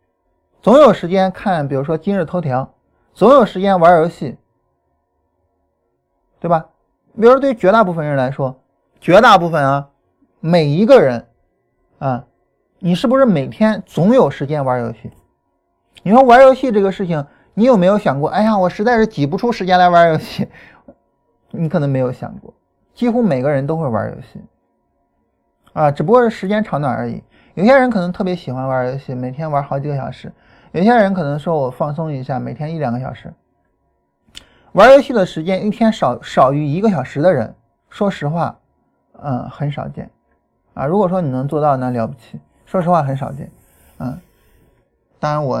[0.60, 2.74] 总有时间看，比如说今日头条，
[3.14, 4.36] 总有时间玩游戏，
[6.40, 6.66] 对吧？
[7.14, 8.60] 比如说对绝大部分人来说，
[9.00, 9.90] 绝大部分啊，
[10.40, 11.26] 每一个人
[11.98, 12.24] 啊，
[12.80, 15.10] 你是不是每天总有时间玩游戏？
[16.02, 17.24] 你说玩游戏这个事情，
[17.54, 18.28] 你有没有想过？
[18.30, 20.48] 哎呀，我实在是挤不出时间来玩游戏。
[21.50, 22.52] 你可能没有想过，
[22.92, 24.40] 几乎每个人都会玩游戏
[25.72, 27.22] 啊，只不过是时间长短而已。
[27.54, 30.32] 有些人可能特别喜欢玩游戏，每天玩好几个小时。
[30.72, 33.32] 有些人可能说我放松一下，每天一两个小时
[34.72, 37.54] 玩游戏的时间，一天少少于一个小时的人，
[37.90, 38.58] 说实话，
[39.22, 40.10] 嗯，很少见
[40.72, 40.86] 啊。
[40.86, 42.40] 如果说你能做到，那了不起。
[42.64, 43.50] 说实话，很少见，
[43.98, 44.18] 嗯。
[45.20, 45.60] 当然我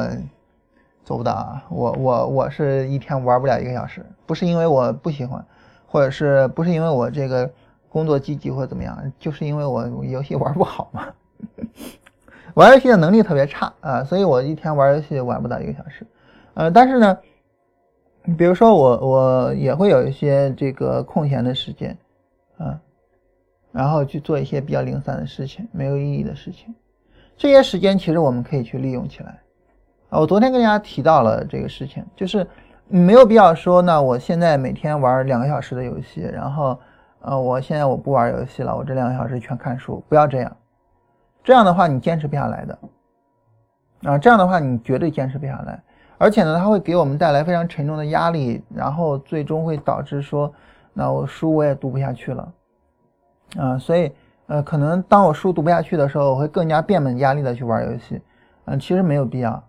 [1.04, 5.44] 做不到啊，我我我是一天玩不了一个小时，不是因为我不喜欢，
[5.86, 7.48] 或者是不是因为我这个
[7.92, 11.06] 工作积极或者怎么样，就是因为我游戏玩不好嘛。
[12.54, 16.06] 玩游戏的能力特别差啊，所以我一天玩游戏玩不到一个小时，
[16.54, 17.18] 呃，但是呢，
[18.36, 21.96] 比如说我我也会有一些这个空闲的时间，
[22.58, 22.78] 啊，
[23.72, 26.74] 然后去做一些比较零散的事情，没有意义的事情，
[27.38, 29.40] 这些时间其实我们可以去利用起来，
[30.10, 32.46] 啊，我昨天跟大家提到了这个事情，就是
[32.86, 36.78] 没有必要说呢，我现在每天玩两个小时的游戏，然后
[37.22, 40.56] 呃，我现在我不玩游戏了，我这两个小时全看书，不要这样。
[41.44, 42.78] 这样的话，你坚持不下来的，
[44.04, 45.82] 啊，这样的话你绝对坚持不下来，
[46.18, 50.52] 而且呢，它会给我们带来非常沉重的压力，然后最终会导致说，
[50.92, 52.52] 那我书我也读不下去了，
[53.56, 54.12] 啊，所以
[54.46, 58.20] 呃，可能当我书读不下去的时候，我会更加变本加厉的去玩游戏，
[58.66, 59.62] 嗯，其实没有必要，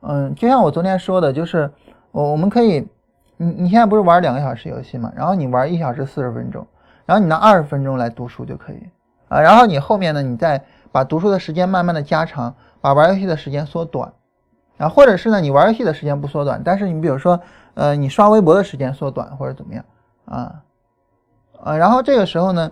[0.00, 1.70] 嗯，就像我昨天说的，就是
[2.10, 2.88] 我我们可以，
[3.36, 6.66] 你你现在不是玩两个小时游戏嘛，然后你玩一小时四十分钟，
[7.06, 8.82] 然后你拿二十分钟来读书就可以，
[9.28, 12.54] 啊，然后你后面呢，你再把读书的时间慢慢的加长。
[12.78, 14.12] 把玩游戏的时间缩短，
[14.78, 17.40] 啊，或者是呢，你玩游戏的时间不缩短，但是你比如说，
[17.74, 19.84] 呃，你刷微博的时间缩短或者怎么样，
[20.26, 20.62] 啊，
[21.64, 22.70] 啊，然后这个时候呢，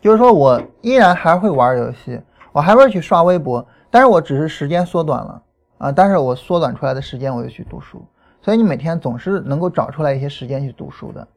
[0.00, 2.18] 就是说我依然还会玩游戏，
[2.50, 5.42] 我还会去刷微博，但是我只是时间缩短了，
[5.76, 8.02] 啊，但是我缩短出来的时间我就去读书，
[8.40, 11.28] 所以你每天总是能够找出来一些时间去读书的，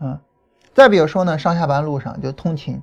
[0.00, 0.18] 嗯，
[0.74, 2.80] 再比如说呢，上下班路上就通勤，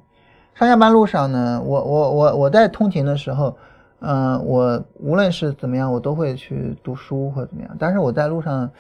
[0.54, 3.56] 上下班路上呢，我我我我在通勤的时候。
[4.02, 7.76] 嗯，我无论是怎么样，我都会去读书或怎么样。
[7.78, 8.72] 但是我在路上，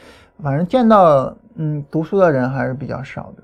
[0.42, 3.44] 反正见到嗯读书的人还是比较少的。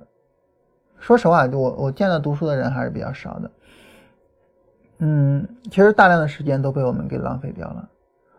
[1.00, 3.52] 说实话，我我见到读书的人还是比较少的。
[5.00, 7.86] 嗯，其实大量的时间都被我们给浪费掉了。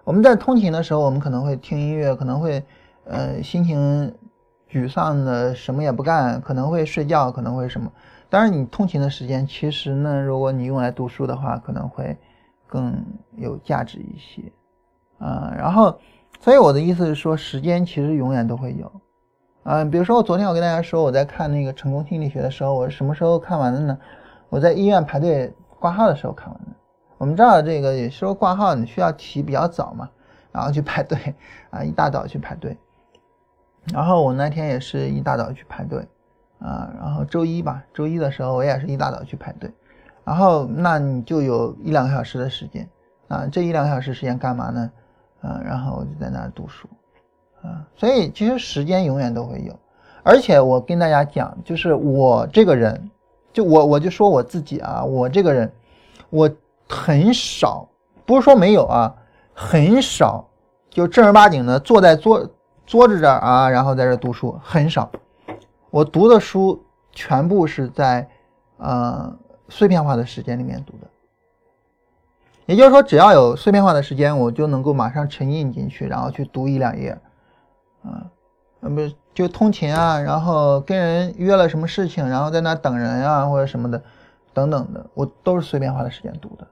[0.04, 2.64] 我们在通勤的时候，我们可能会听音乐，可能会
[3.04, 4.10] 呃心情
[4.70, 7.90] 沮丧的什么也不干，可能会睡觉，可能会什么。
[8.28, 12.16] 当然，你通勤的时间，其实呢，如果你用来读书的话，可能会。
[12.68, 12.92] 更
[13.36, 14.42] 有价值一些，
[15.18, 15.96] 啊，然后，
[16.40, 18.90] 所以我的意思是说，时间其实永远都会有，
[19.62, 23.96] 啊，比如说我昨天我跟大家说我在看那个成功心理学的时候，我是什么时候看完的呢？
[24.48, 26.70] 我在医院排队挂号的时候看完的。
[27.18, 30.10] 我们知道这个有时候挂号你需要起比较早嘛，
[30.50, 31.36] 然后去排队，
[31.70, 32.76] 啊，一大早去排队，
[33.92, 36.06] 然后我那天也是一大早去排队，
[36.58, 39.70] 啊，然后周一吧，周一的时候我也是一大早去排队。
[40.24, 42.88] 然后，那你就有一两个小时的时间
[43.28, 44.90] 啊，这一两个小时时间干嘛呢？
[45.40, 46.88] 啊，然后我就在那儿读书，
[47.62, 49.72] 啊，所以其实时间永远都会有。
[50.24, 53.08] 而且我跟大家讲，就是我这个人，
[53.52, 55.70] 就我我就说我自己啊，我这个人，
[56.30, 56.50] 我
[56.88, 57.88] 很少，
[58.24, 59.14] 不是说没有啊，
[59.54, 60.44] 很少，
[60.90, 62.44] 就正儿八经的坐在桌
[62.86, 65.10] 桌子这儿啊，然后在这读书，很少。
[65.90, 66.82] 我读的书
[67.12, 68.28] 全部是在，
[68.78, 69.36] 呃。
[69.68, 71.08] 碎片化的时间里面读的，
[72.66, 77.18] 也就是说，只要有碎片化的时间，我就能够马上沉浸进去，然后去读一两页，
[78.04, 78.30] 啊，
[78.78, 79.00] 那不
[79.34, 84.00] 就通勤啊，然后跟人约了什么事情，然后在那等人啊或者什么的，
[84.54, 86.64] 等等的，我都是碎片化的时间读的。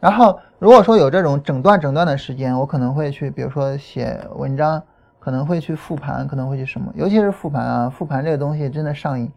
[0.00, 4.82] 然后如果说有这种整段整段的时间，我可能会去，比如说写文章，
[5.22, 9.30] 可能会去复盘，可能会去什么，尤其是复盘啊，复盘这个东西真的上瘾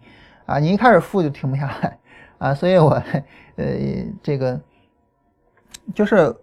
[0.47, 1.99] 啊，你一开始复就停不下来。
[2.39, 2.89] 啊， 所以我，
[3.55, 3.65] 呃，
[4.23, 4.59] 这个
[5.93, 6.35] 就是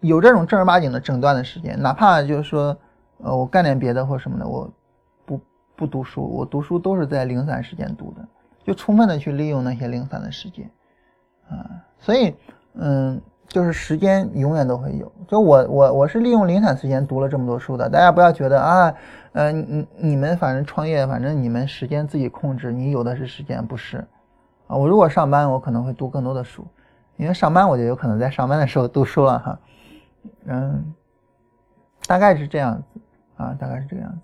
[0.00, 2.76] 有这种正儿八经的整段的时间，哪怕就是说，
[3.22, 4.70] 呃，我干点别的或什么的，我
[5.24, 5.40] 不
[5.74, 8.28] 不读书，我读书都是在零散时间读的，
[8.64, 10.70] 就充分的去利用那些零散的时间，
[11.48, 12.34] 啊，所以，
[12.74, 13.18] 嗯，
[13.50, 18.94] 就是时间永远都会有，就我我我是利用零散时间读了这么多书的，大家不要觉得啊，
[19.32, 23.98] 呃，你你们反正创业，反正你们时间自己控制，你有的是时间，不是。
[24.68, 26.64] 啊，我如果上班，我可能会读更多的书，
[27.16, 29.58] 因为上班我就有可能在上班的时候读书了哈。
[30.46, 30.94] 嗯，
[32.06, 33.00] 大概是这样子
[33.36, 34.18] 啊，大概是这个样子。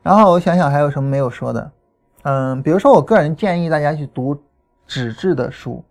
[0.00, 1.72] 然后我想想还有什么没有说的，
[2.22, 4.40] 嗯，比如说我个人建议大家去读
[4.86, 5.84] 纸质的书，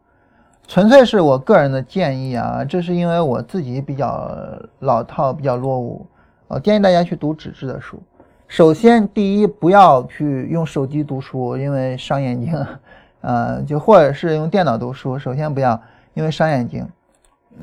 [0.70, 4.32] 纯粹是我个人的建议啊，这是因为我自己比较
[4.78, 6.06] 老套，比较落伍，
[6.48, 8.00] 我建议大家去读纸质的书。
[8.48, 12.54] 首先，第一，不要去用手机读书，因为伤眼睛。
[13.22, 15.82] 呃，就或者是用电脑读书，首先不要，
[16.14, 16.88] 因为伤眼睛。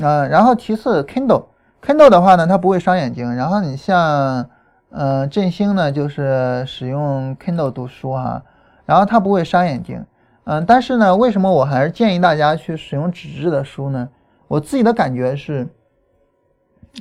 [0.01, 3.33] 呃，然后其次，Kindle，Kindle 的话呢，它不会伤眼睛。
[3.37, 4.45] 然后你像，
[4.91, 8.43] 呃，振兴呢，就是使用 Kindle 读书哈，
[8.85, 10.05] 然后它不会伤眼睛。
[10.47, 14.09] 嗯，但是呢，为什么我还是建议大家去使用纸质的书呢？
[14.47, 15.67] 我自己的感觉是，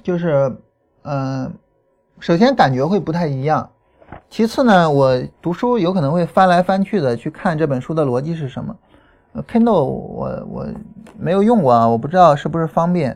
[0.02, 0.52] 就是，
[1.04, 1.54] 嗯，
[2.20, 3.70] 首先感觉会不太一样。
[4.32, 8.76] 其次呢，我读书有可能会翻来翻去的去看这本书的逻辑是什么。
[9.48, 10.68] Kindle 我我
[11.16, 13.16] 没有用过啊，我不知道是不是方便。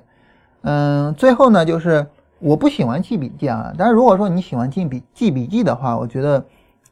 [0.62, 2.06] 嗯，最后呢，就是
[2.38, 6.46] 我不喜欢记笔记啊，但是如果说你喜欢记笔记笔记的话，我觉得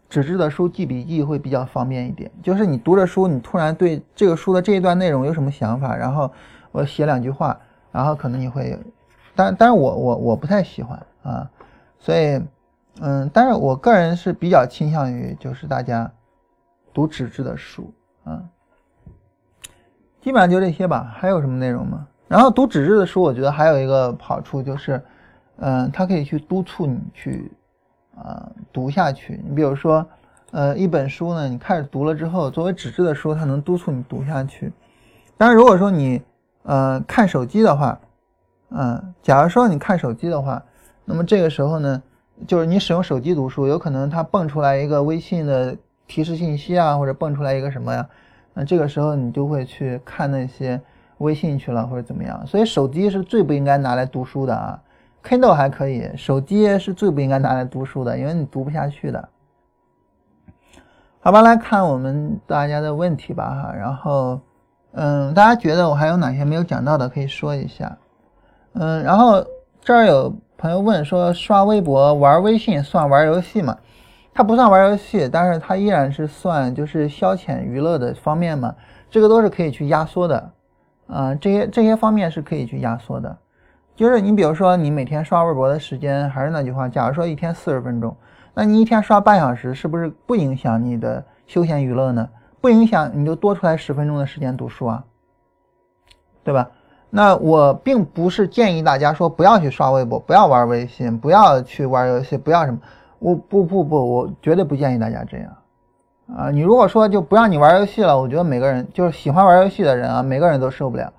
[0.09, 2.31] 纸质的书记笔记会比较方便一点。
[2.41, 6.31] 就是你读着书，你突然对这个书的这一段内容有什么想法，然后
[6.71, 7.59] 我写两句话，
[7.91, 8.79] 然后可能你会，
[9.35, 11.49] 但但是我我我不太喜欢啊，
[11.99, 12.41] 所以。
[12.99, 16.11] 嗯，但是我个人是比较倾向于就是大家
[16.91, 17.93] 读纸质的书
[18.23, 18.41] 啊，
[20.19, 21.13] 基本上就这些吧。
[21.15, 22.07] 还有什么内容吗？
[22.27, 24.99] 然后读纸质的书，我觉得还有一个好处就是，
[25.57, 27.51] 嗯，它可以去督促你去
[28.21, 29.41] 啊读下去。
[29.47, 30.05] 你比如说，
[30.51, 34.71] 呃，一本书呢，你开始读了之后，作为纸质的书，它能督促你读下去。
[35.37, 36.21] 当然，如果说你
[36.63, 37.99] 呃看手机的话，
[38.69, 40.63] 嗯，假如说你看手机的话，
[41.05, 42.01] 那么这个时候呢，
[42.47, 45.75] 就是你使用手机读书，有可能它蹦出来一个微信的
[46.07, 48.07] 提示信息啊，或者蹦出来一个什么呀？
[48.53, 50.81] 那这个时候你就会去看那些
[51.19, 52.45] 微信去了，或者怎么样？
[52.47, 54.81] 所以手机是最不应该拿来读书的啊。
[55.27, 59.27] Kindle 还可以，手机是最不应该拿来读书的，因为你读不下去的。
[61.19, 63.73] 好吧，来看我们大家的问题吧哈。
[63.75, 64.39] 然后，
[64.93, 67.97] 嗯，大家觉得我还有哪些没有讲到的，可以说一下。
[68.73, 69.43] 嗯，然后
[69.81, 73.77] 这儿有朋友问说，刷微博、玩微信算玩游戏吗？
[74.33, 78.73] 它不算玩游戏，但是它依然是算就是消遣娱乐的方面嘛，
[79.09, 80.51] 这个都是可以去压缩的，
[81.07, 83.35] 啊，这些这些方面是可以去压缩的，
[83.97, 88.15] 就是你比如说你每天刷微博的时间，还是那句话，假如说一天四十分钟，
[88.53, 92.29] 那你一天刷半小时，是不是不影响你的休闲娱乐呢？
[92.61, 95.03] 不影响，你就多出来十分钟的时间读书啊，
[96.43, 96.69] 对吧？
[97.09, 102.77] 那我并不是建议大家说不要去刷微博，不要玩微信，不要去玩游戏，不要什么。
[103.17, 105.51] 我不不不，我绝对不建议大家这样，
[106.35, 111.11] 啊，你如果说就不让你玩游戏了，我觉得每个人就是喜欢玩游戏的人啊，每个人都受不了。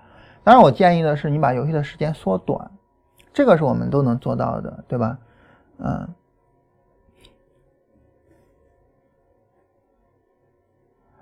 [0.48, 2.70] 当然，我建议的是你把游戏的时间缩短，
[3.34, 5.18] 这个是我们都能做到的，对吧？
[5.76, 6.08] 嗯。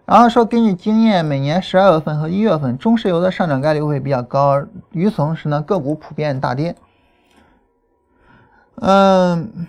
[0.04, 6.76] 然后说，根据经验，每年十二月份和一月份中石油的上涨概率会比较高，与此同时呢，个股普遍大跌。
[8.76, 9.66] 嗯。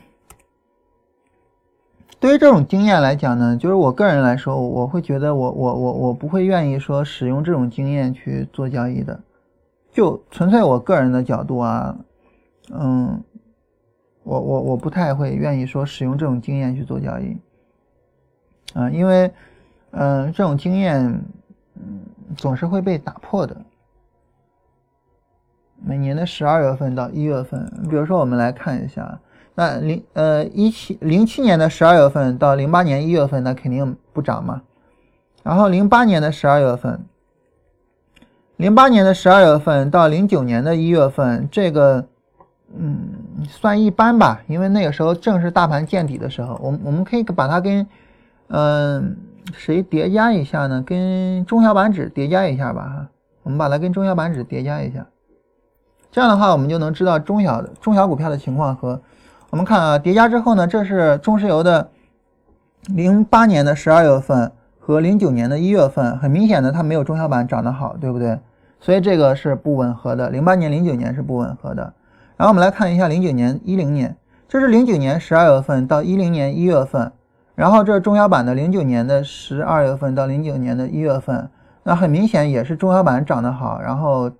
[2.19, 9.19] 对于这种经验来讲呢，就是我个人来说，我会觉得我我我我不会愿意说使用这种经验去做交易的，
[9.97, 11.97] 就纯粹我个人的角度啊，
[12.71, 13.19] 嗯，
[14.21, 17.35] 我我我不太会愿意说使用这种经验去做交易，
[18.75, 19.33] 啊，因为
[19.89, 21.03] 嗯这种经验
[21.73, 22.01] 嗯
[22.35, 23.57] 总是会被打破的。
[25.83, 29.19] 每年的十二月份到一月份，比如说我们来看一下。
[29.55, 34.61] 那零呃一七零七年的十二月份到零八年一月份，那肯定不涨嘛。
[35.41, 37.03] 然后零八年的十二月份，
[38.57, 42.05] 零八年的十二月份到零九年的一月份，这个
[42.75, 43.13] 嗯
[43.47, 46.59] 算一般吧，因为那个时候正是大盘见底的时候。
[46.61, 47.87] 我我们可以把它跟
[48.47, 49.15] 嗯
[49.53, 50.81] 谁叠加一下呢？
[50.81, 53.07] 跟中小板指叠加一下吧哈。
[53.43, 55.05] 我们把它跟中小板指叠加一下，
[56.11, 58.99] 这样的话我们就能知道中小的中小股票的情况和。
[59.51, 61.89] 我们看啊，叠加之后呢，这是中石油的
[62.87, 64.51] 零八年的十二月份
[64.87, 68.39] 和零九年的一月份，很明显的它没有中小板涨得好，对不对？
[68.79, 70.29] 所以这个是不吻合的。
[70.29, 71.93] 零八年、零九年是不吻合的。
[72.37, 74.15] 然后我们来看一下零九年、一零年，
[74.47, 77.11] 这是零九年十二月份到一零年一月份，
[77.53, 81.49] 然后这是中小板的零九年的十二月份到零九年的一月份，
[81.83, 84.31] 那很明显也是中小板涨得好，然后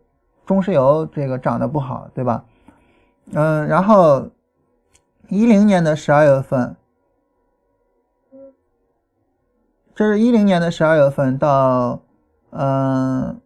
[0.45, 2.45] 中石油这个涨得不好，对吧？
[3.33, 4.25] 嗯，然后。
[5.29, 6.73] 一零年的十二月份，
[9.97, 12.03] 这是一零年的十二月份到
[12.51, 13.41] 嗯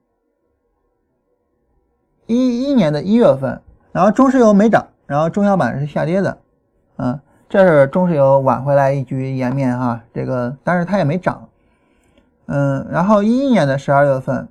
[2.25, 3.61] 一一年的一月份，
[3.93, 6.39] 然后中石油没涨，然后中小板是下跌的，
[6.97, 7.17] 嗯，
[7.47, 11.47] 这是中石油挽回来一局颜面哈，这个但是它也没涨，
[12.47, 14.49] 嗯，然后一一年的十二月份。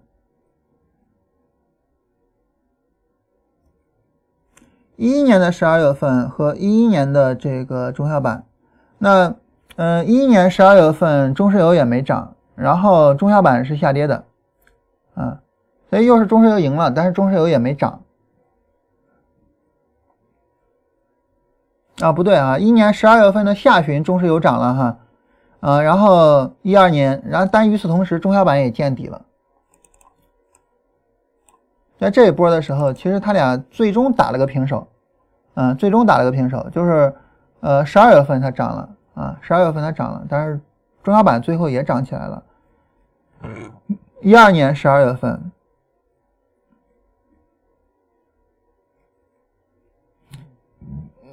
[4.97, 8.47] 一一年的十二月份和一一年的这个中小板，
[8.97, 9.35] 那
[9.83, 14.27] 嗯，一一年十二月份中石油也没涨，然后中小板是下跌的，
[15.15, 15.41] 啊，
[15.89, 18.03] 所以又是中石油赢了，但是中石油也没涨，
[22.03, 24.99] 啊，不对啊，一年十二月份的下旬中石油涨了哈，
[25.61, 29.23] 啊，然后一二年，然后但与此同时中小板也见底了，
[31.99, 34.87] 在这一波的时候，其实他俩最终打了个平手。
[35.55, 37.15] 嗯，最终打了个平手，就是，
[37.61, 38.89] 呃，十二月份它涨了
[39.21, 40.59] 啊，十二月份它涨了，但是
[41.03, 42.43] 中小板最后也涨起来了。
[44.23, 45.51] 一二年十二月份，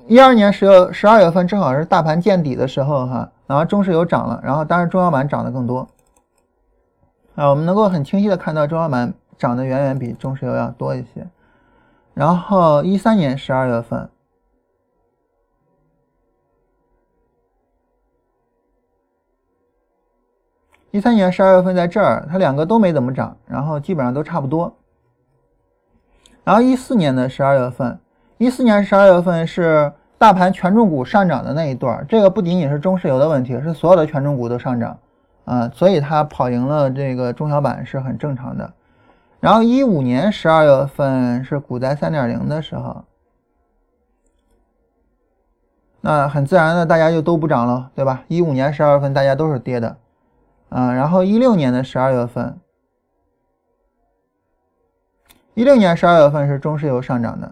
[0.05, 5.87] 一二年十月十二月份正好是大盘见底的时候哈，然后中石油涨了，然后当然中小板涨得更多。
[7.35, 11.25] 啊，我们能够很清晰的看到中小板涨得远远比中石油要多一些。
[12.13, 14.09] 然后一三年十二月份，
[20.97, 24.75] 一三年十二月份在这儿，它两个都没怎么涨，然后基本上都差不多。
[26.43, 27.99] 然后一四年的十二月份，
[28.39, 34.97] 一四年十二月份是大盘权重股上涨的那一段，这个不仅仅是中石油的问题，是所有的权重股都上涨
[35.45, 38.73] 啊，所以它跑赢了这个中小板是很正常的。
[39.39, 43.03] 然后一五年十二月份是股灾三点零的时候，
[46.01, 48.23] 那很自然的大家就都不涨了，对吧？
[48.27, 49.95] 一五年十二月份大家都是跌的，
[50.77, 52.59] 啊，然后一六年的十二月份，
[55.55, 57.51] 一六年十二月份是中石油上涨的，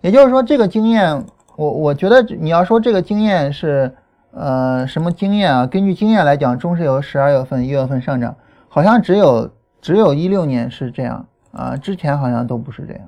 [0.00, 1.24] 也就是说这个经验，
[1.54, 3.94] 我我觉得你要说这个经验是
[4.32, 5.66] 呃什么经验啊？
[5.66, 8.36] 根据经验来讲，中石油十二月份、一月份上涨，
[8.68, 9.50] 好像只有。
[9.84, 13.02] 只有一六年是这样啊，之前好像都不是这样。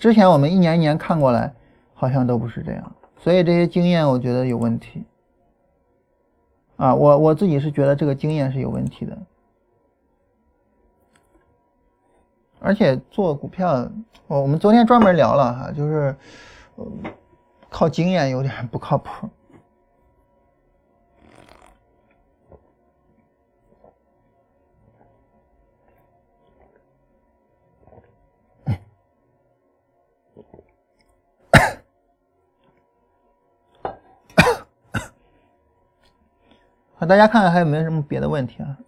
[0.00, 1.54] 之前我们一年一年看过来，
[1.94, 2.92] 好像都不是这样。
[3.16, 5.04] 所以这些经验我觉得有问题
[6.82, 9.16] 啊，我我自己是觉得这个经验是有问题的。
[12.58, 13.88] 而且做股票，
[14.26, 16.16] 我我们昨天专门聊了哈，就是
[17.70, 19.28] 靠经验有点不靠谱。
[37.02, 38.78] 那大家看看还有没有什么别的问题啊？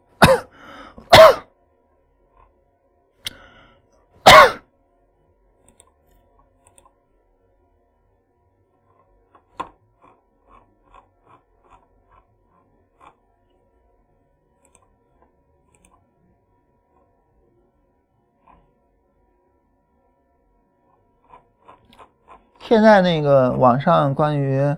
[22.61, 24.77] 现在那个网上关于，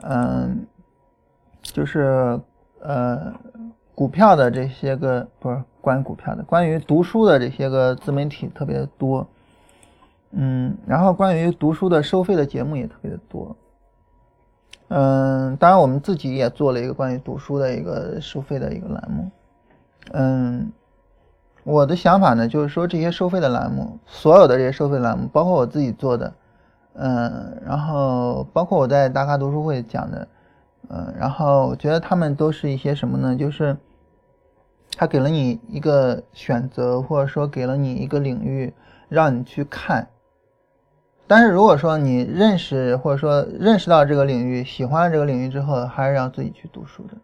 [0.00, 0.66] 嗯，
[1.62, 2.40] 就是。
[2.84, 3.32] 呃，
[3.94, 9.24] 股票的这些个不是关于股票的，关于读书的这些个自媒体特别多，
[10.32, 13.56] 嗯，然后关于读书的收费的节目也特别的多，
[14.88, 19.30] 嗯，当然我们自己也做了一个关于读书的一个收费的一个栏目，
[20.10, 20.72] 嗯，
[21.62, 26.32] 我的想法呢就是说这些收费的栏目，所有的这些收费栏目，包括我自己做的，
[26.94, 30.26] 嗯，然后包括我在大咖读书会讲的。
[30.94, 33.34] 嗯，然后我觉得他们都是一些什么呢？
[33.34, 33.74] 就是
[34.94, 38.70] 他给了你一个选择，或者说给了你一个领域
[39.08, 40.06] 让你去看。
[41.26, 47.14] 但是如果说你认识或者说认识到这个领域，喜欢这个领域之后，还是要自己去读书的。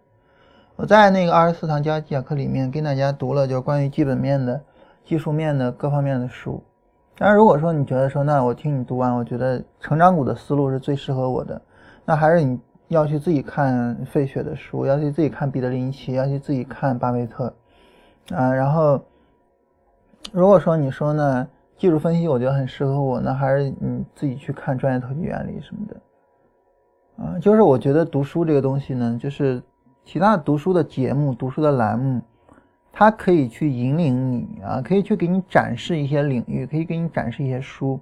[0.76, 4.58] 我在那个二十四堂交易技巧课里面跟大家读了，就关于基本面的、
[5.04, 6.62] 技术面的各方面的书。
[7.18, 11.60] 但是如果说你觉得说，那我听你读完，我觉得成长股的思路是最适合我的，
[12.06, 12.58] 那还是你。
[12.88, 17.52] 要去自己看费雪的书，要去自己看彼得林奇，要去自己看巴菲特，
[18.34, 19.00] 啊，然后
[20.32, 21.46] 如果说你说呢，
[21.76, 29.62] 技术分析我觉得很适合我，那还是你自己去看专业投机原理什么的，啊，就是我觉得读书这个东西呢，就是
[30.04, 32.22] 其他读书的节目、读书的栏目，
[32.90, 38.00] 它可以去引领你啊，可以去给你展示一些领域，可以给你展示一些书，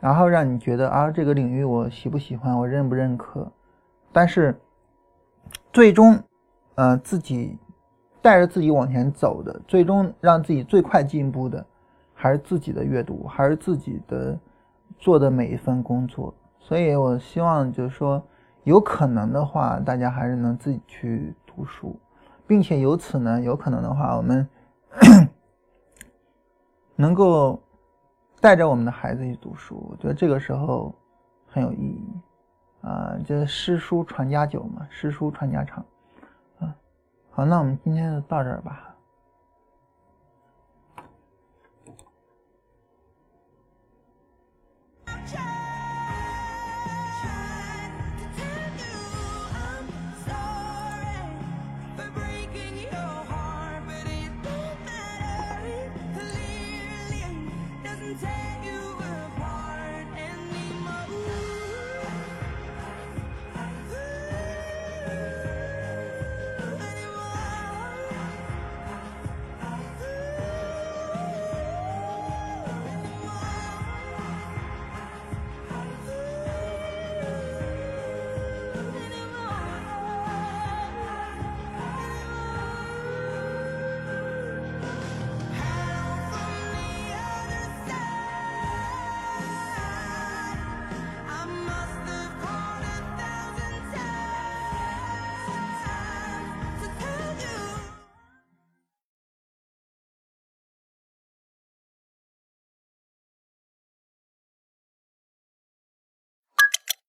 [0.00, 3.50] 然后让你觉得啊，这个领域我喜不喜欢，我认不认可。
[4.12, 4.58] 但是，
[5.72, 6.20] 最终，
[6.74, 7.58] 呃，自己
[8.20, 11.64] 带着自己往前走的，最终让自己最快进步的，
[12.14, 14.38] 还是自己的阅读，还是自己的
[14.98, 16.34] 做的每一份工作。
[16.58, 18.22] 所以我希望就是说，
[18.64, 21.98] 有可能的话，大家还是能自己去读书，
[22.46, 24.48] 并且由此呢，有可能的话，我们
[26.96, 27.62] 能够
[28.40, 29.86] 带着我们的孩子去读书。
[29.90, 30.94] 我觉得这个时候
[31.46, 32.20] 很有意义。
[32.80, 35.84] 啊这诗书传家久嘛诗书传家长
[36.58, 36.74] 啊
[37.30, 38.88] 好那我们今天就到这儿吧。